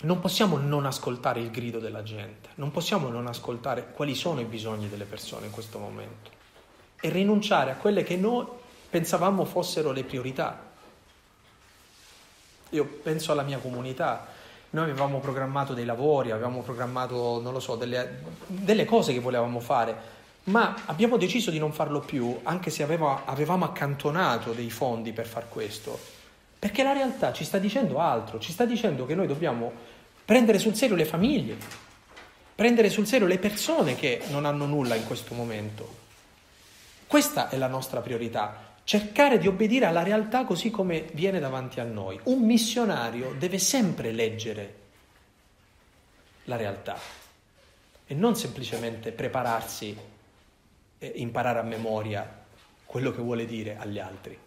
[0.02, 4.46] non possiamo non ascoltare il grido della gente, non possiamo non ascoltare quali sono i
[4.46, 6.30] bisogni delle persone in questo momento
[7.00, 8.46] e rinunciare a quelle che noi
[8.90, 10.70] pensavamo fossero le priorità.
[12.72, 14.28] Io penso alla mia comunità,
[14.72, 19.60] noi avevamo programmato dei lavori, avevamo programmato, non lo so, delle, delle cose che volevamo
[19.60, 25.14] fare, ma abbiamo deciso di non farlo più, anche se aveva, avevamo accantonato dei fondi
[25.14, 26.20] per far questo
[26.62, 29.72] perché la realtà ci sta dicendo altro, ci sta dicendo che noi dobbiamo
[30.24, 31.58] prendere sul serio le famiglie,
[32.54, 35.96] prendere sul serio le persone che non hanno nulla in questo momento.
[37.08, 41.84] Questa è la nostra priorità, cercare di obbedire alla realtà così come viene davanti a
[41.84, 42.20] noi.
[42.24, 44.76] Un missionario deve sempre leggere
[46.46, 46.98] la realtà
[48.08, 49.96] e non semplicemente prepararsi
[50.98, 52.40] e imparare a memoria
[52.86, 54.38] quello che vuole dire agli altri.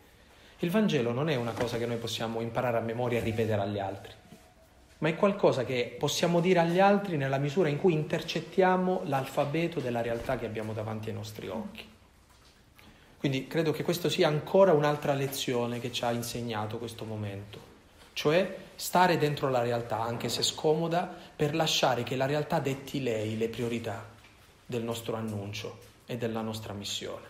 [0.59, 3.79] Il Vangelo non è una cosa che noi possiamo imparare a memoria e ripetere agli
[3.79, 4.13] altri,
[4.99, 10.03] ma è qualcosa che possiamo dire agli altri nella misura in cui intercettiamo l'alfabeto della
[10.03, 11.93] realtà che abbiamo davanti ai nostri occhi.
[13.25, 17.59] Quindi credo che questo sia ancora un'altra lezione che ci ha insegnato questo momento,
[18.13, 23.39] cioè stare dentro la realtà, anche se scomoda, per lasciare che la realtà detti lei
[23.39, 24.05] le priorità
[24.67, 27.27] del nostro annuncio e della nostra missione.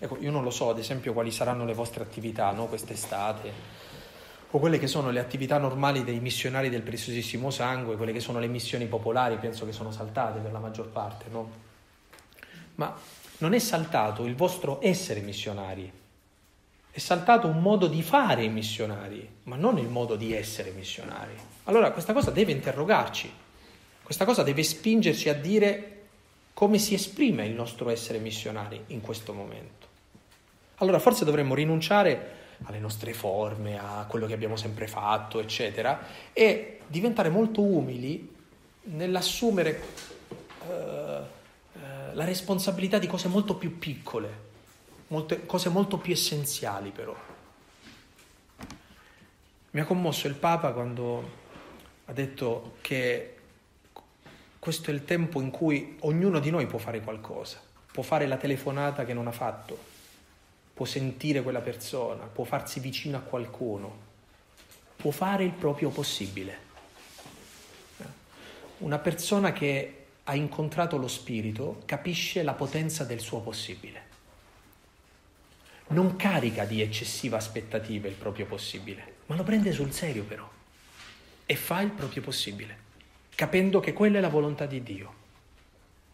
[0.00, 2.66] Ecco, io non lo so, ad esempio, quali saranno le vostre attività no?
[2.66, 3.52] quest'estate,
[4.50, 8.40] o quelle che sono le attività normali dei missionari del preziosissimo sangue, quelle che sono
[8.40, 11.68] le missioni popolari, penso che sono saltate per la maggior parte, no?
[12.74, 12.96] Ma
[13.40, 15.90] non è saltato il vostro essere missionari,
[16.90, 21.34] è saltato un modo di fare i missionari, ma non il modo di essere missionari.
[21.64, 23.32] Allora questa cosa deve interrogarci,
[24.02, 25.98] questa cosa deve spingerci a dire
[26.52, 29.86] come si esprime il nostro essere missionari in questo momento.
[30.76, 36.00] Allora forse dovremmo rinunciare alle nostre forme, a quello che abbiamo sempre fatto, eccetera,
[36.32, 38.36] e diventare molto umili
[38.82, 39.80] nell'assumere
[40.66, 41.38] uh,
[42.14, 44.48] la responsabilità di cose molto più piccole,
[45.08, 47.16] molte, cose molto più essenziali però.
[49.72, 51.38] Mi ha commosso il Papa quando
[52.06, 53.36] ha detto che
[54.58, 57.60] questo è il tempo in cui ognuno di noi può fare qualcosa,
[57.92, 59.78] può fare la telefonata che non ha fatto,
[60.74, 64.08] può sentire quella persona, può farsi vicino a qualcuno,
[64.96, 66.68] può fare il proprio possibile.
[68.78, 74.08] Una persona che ha incontrato lo Spirito capisce la potenza del suo possibile.
[75.88, 80.48] Non carica di eccessiva aspettativa il proprio possibile, ma lo prende sul serio però
[81.46, 82.78] e fa il proprio possibile,
[83.34, 85.14] capendo che quella è la volontà di Dio,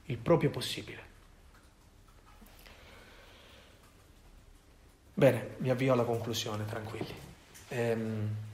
[0.06, 1.04] il proprio possibile.
[5.12, 7.14] Bene, mi avvio alla conclusione, tranquilli.
[7.68, 8.45] Ehm...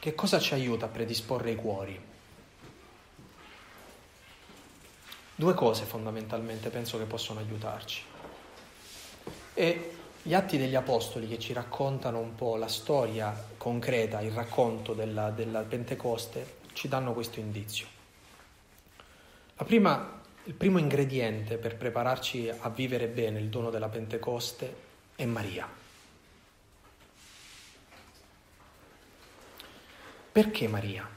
[0.00, 2.00] Che cosa ci aiuta a predisporre i cuori?
[5.34, 8.02] Due cose fondamentalmente penso che possono aiutarci.
[9.52, 14.94] E gli atti degli Apostoli che ci raccontano un po' la storia concreta, il racconto
[14.94, 17.86] della, della Pentecoste, ci danno questo indizio.
[19.54, 24.74] Prima il primo ingrediente per prepararci a vivere bene il dono della Pentecoste
[25.14, 25.79] è Maria.
[30.32, 31.08] Perché Maria?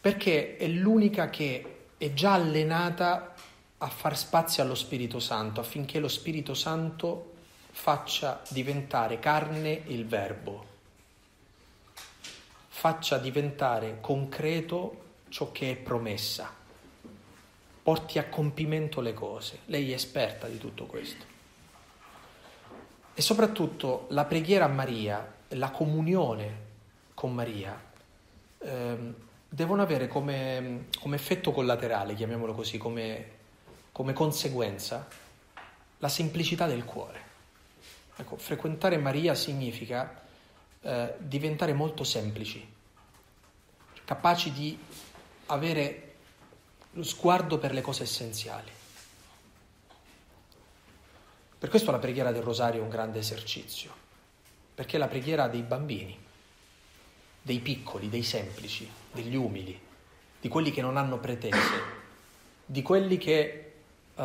[0.00, 3.34] Perché è l'unica che è già allenata
[3.78, 7.34] a far spazio allo Spirito Santo affinché lo Spirito Santo
[7.70, 10.66] faccia diventare carne il verbo,
[12.68, 16.56] faccia diventare concreto ciò che è promessa
[17.88, 19.60] porti a compimento le cose.
[19.64, 21.24] Lei è esperta di tutto questo.
[23.14, 26.66] E soprattutto la preghiera a Maria, la comunione
[27.14, 27.87] con Maria,
[28.58, 29.14] ehm,
[29.48, 33.30] devono avere come, come, effetto collaterale, chiamiamolo così, come,
[33.92, 35.06] come conseguenza,
[35.98, 37.26] la semplicità del cuore.
[38.16, 40.22] Ecco, frequentare Maria significa
[40.80, 42.66] eh, diventare molto semplici,
[44.04, 44.78] capaci di
[45.46, 46.14] avere
[46.92, 48.70] lo sguardo per le cose essenziali.
[51.58, 53.92] Per questo la preghiera del rosario è un grande esercizio,
[54.74, 56.26] perché è la preghiera dei bambini,
[57.48, 59.80] dei piccoli, dei semplici, degli umili,
[60.38, 61.80] di quelli che non hanno pretese,
[62.66, 63.72] di quelli che
[64.14, 64.22] uh,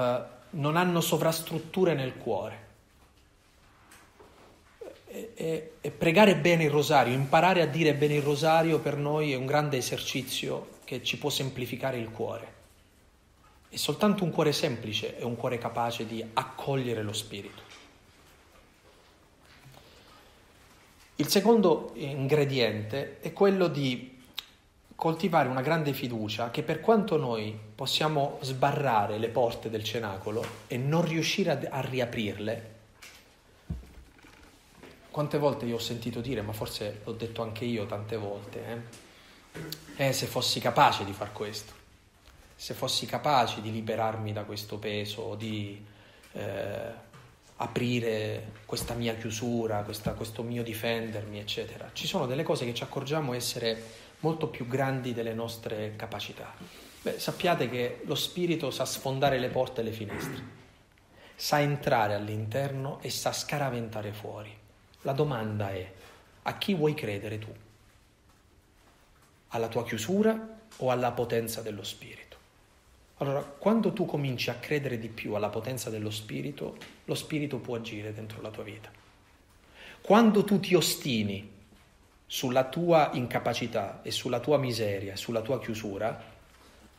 [0.50, 2.62] non hanno sovrastrutture nel cuore.
[5.08, 9.32] E, e, e pregare bene il rosario, imparare a dire bene il rosario per noi
[9.32, 12.54] è un grande esercizio che ci può semplificare il cuore.
[13.70, 17.73] E soltanto un cuore semplice è un cuore capace di accogliere lo Spirito.
[21.16, 24.20] Il secondo ingrediente è quello di
[24.96, 30.78] coltivare una grande fiducia che per quanto noi possiamo sbarrare le porte del cenacolo e
[30.78, 32.72] non riuscire a, a riaprirle,
[35.12, 38.86] quante volte io ho sentito dire, ma forse l'ho detto anche io tante volte,
[39.96, 41.82] eh, eh se fossi capace di far questo
[42.64, 45.84] se fossi capace di liberarmi da questo peso, di
[46.32, 46.92] eh,
[47.58, 51.90] aprire questa mia chiusura, questa, questo mio difendermi, eccetera.
[51.94, 56.54] Ci sono delle cose che ci accorgiamo essere molto più grandi delle nostre capacità.
[57.02, 60.42] Beh, sappiate che lo spirito sa sfondare le porte e le finestre,
[61.36, 64.56] sa entrare all'interno e sa scaraventare fuori.
[65.02, 65.92] La domanda è,
[66.44, 67.54] a chi vuoi credere tu?
[69.50, 72.23] Alla tua chiusura o alla potenza dello spirito?
[73.24, 77.78] Allora, quando tu cominci a credere di più alla potenza dello Spirito, lo Spirito può
[77.78, 78.92] agire dentro la tua vita.
[80.02, 81.50] Quando tu ti ostini
[82.26, 86.32] sulla tua incapacità e sulla tua miseria, sulla tua chiusura,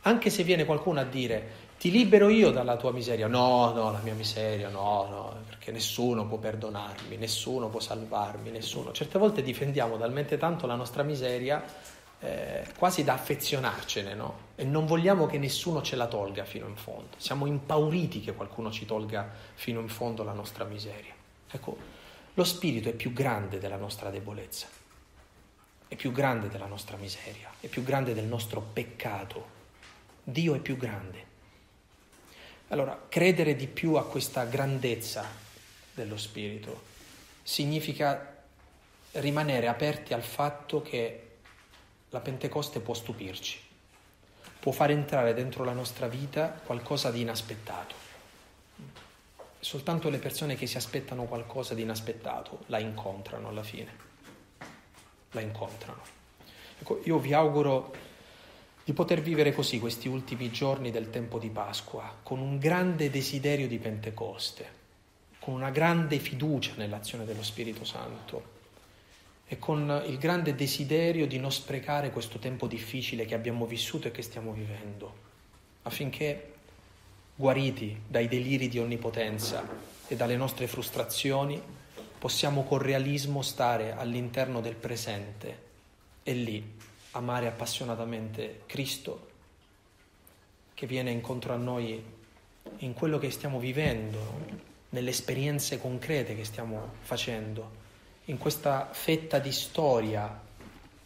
[0.01, 3.99] anche se viene qualcuno a dire ti libero io dalla tua miseria, no, no, la
[4.01, 8.91] mia miseria, no, no, perché nessuno può perdonarmi, nessuno può salvarmi, nessuno.
[8.93, 11.63] Certe volte difendiamo talmente tanto la nostra miseria
[12.25, 14.39] eh, quasi da affezionarcene, no?
[14.55, 17.15] E non vogliamo che nessuno ce la tolga fino in fondo.
[17.17, 21.13] Siamo impauriti che qualcuno ci tolga fino in fondo la nostra miseria.
[21.51, 21.77] Ecco,
[22.33, 24.67] lo spirito è più grande della nostra debolezza,
[25.87, 29.53] è più grande della nostra miseria, è più grande del nostro peccato.
[30.23, 31.33] Dio è più grande.
[32.69, 35.23] Allora, credere di più a questa grandezza
[35.93, 36.93] dello spirito
[37.43, 38.33] significa
[39.11, 41.24] rimanere aperti al fatto che
[42.15, 43.59] la Pentecoste può stupirci,
[44.61, 47.93] può far entrare dentro la nostra vita qualcosa di inaspettato.
[49.59, 53.91] Soltanto le persone che si aspettano qualcosa di inaspettato la incontrano alla fine,
[55.31, 56.01] la incontrano.
[56.79, 57.93] Ecco, io vi auguro
[58.85, 63.67] di poter vivere così questi ultimi giorni del tempo di Pasqua, con un grande desiderio
[63.67, 64.69] di Pentecoste,
[65.39, 68.54] con una grande fiducia nell'azione dello Spirito Santo
[69.47, 74.11] e con il grande desiderio di non sprecare questo tempo difficile che abbiamo vissuto e
[74.11, 75.13] che stiamo vivendo,
[75.83, 76.53] affinché,
[77.35, 79.67] guariti dai deliri di onnipotenza
[80.07, 81.61] e dalle nostre frustrazioni,
[82.17, 85.63] possiamo con realismo stare all'interno del presente
[86.23, 86.73] e lì
[87.11, 89.33] amare appassionatamente Cristo
[90.73, 92.03] che viene incontro a noi
[92.77, 97.83] in quello che stiamo vivendo, nelle esperienze concrete che stiamo facendo
[98.25, 100.41] in questa fetta di storia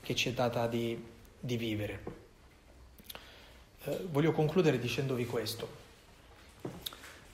[0.01, 1.01] che ci è data di,
[1.39, 2.03] di vivere.
[3.83, 5.87] Eh, voglio concludere dicendovi questo.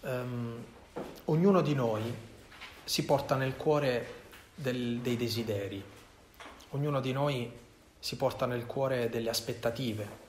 [0.02, 0.64] Um,
[1.26, 2.02] ognuno di noi
[2.84, 4.24] si porta nel cuore
[4.56, 5.84] del, dei desideri,
[6.70, 7.52] ognuno di noi
[8.00, 10.24] si porta nel cuore delle aspettative.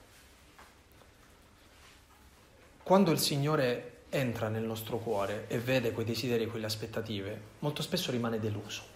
[2.82, 7.82] Quando il Signore entra nel nostro cuore e vede quei desideri e quelle aspettative, molto
[7.82, 8.95] spesso rimane deluso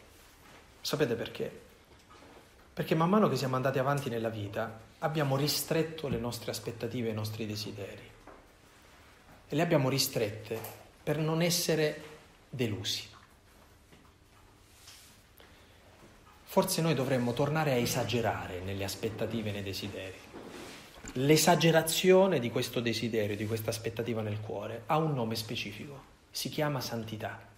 [0.81, 1.69] Sapete perché?
[2.73, 7.11] Perché man mano che siamo andati avanti nella vita abbiamo ristretto le nostre aspettative e
[7.11, 8.11] i nostri desideri.
[9.49, 10.59] E le abbiamo ristrette
[11.03, 12.03] per non essere
[12.49, 13.09] delusi.
[16.45, 20.19] Forse noi dovremmo tornare a esagerare nelle aspettative e nei desideri.
[21.15, 26.81] L'esagerazione di questo desiderio, di questa aspettativa nel cuore, ha un nome specifico, si chiama
[26.81, 27.50] santità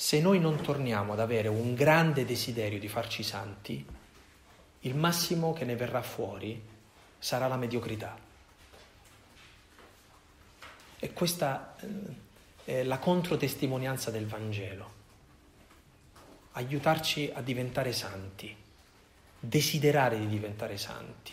[0.00, 3.84] se noi non torniamo ad avere un grande desiderio di farci santi,
[4.78, 6.58] il massimo che ne verrà fuori
[7.18, 8.18] sarà la mediocrità.
[10.98, 11.86] E questa eh,
[12.64, 14.90] è la controtestimonianza del Vangelo.
[16.52, 18.56] Aiutarci a diventare santi,
[19.38, 21.32] desiderare di diventare santi.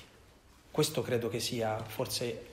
[0.69, 2.45] Questo credo che sia forse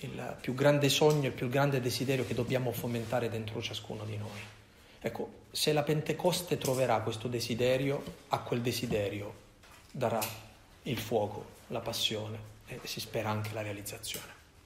[0.00, 4.56] il più grande sogno, il più grande desiderio che dobbiamo fomentare dentro ciascuno di noi.
[5.00, 9.34] Ecco, se la Pentecoste troverà questo desiderio, a quel desiderio
[9.90, 10.20] darà
[10.82, 12.38] il fuoco, la passione
[12.68, 14.37] e si spera anche la realizzazione.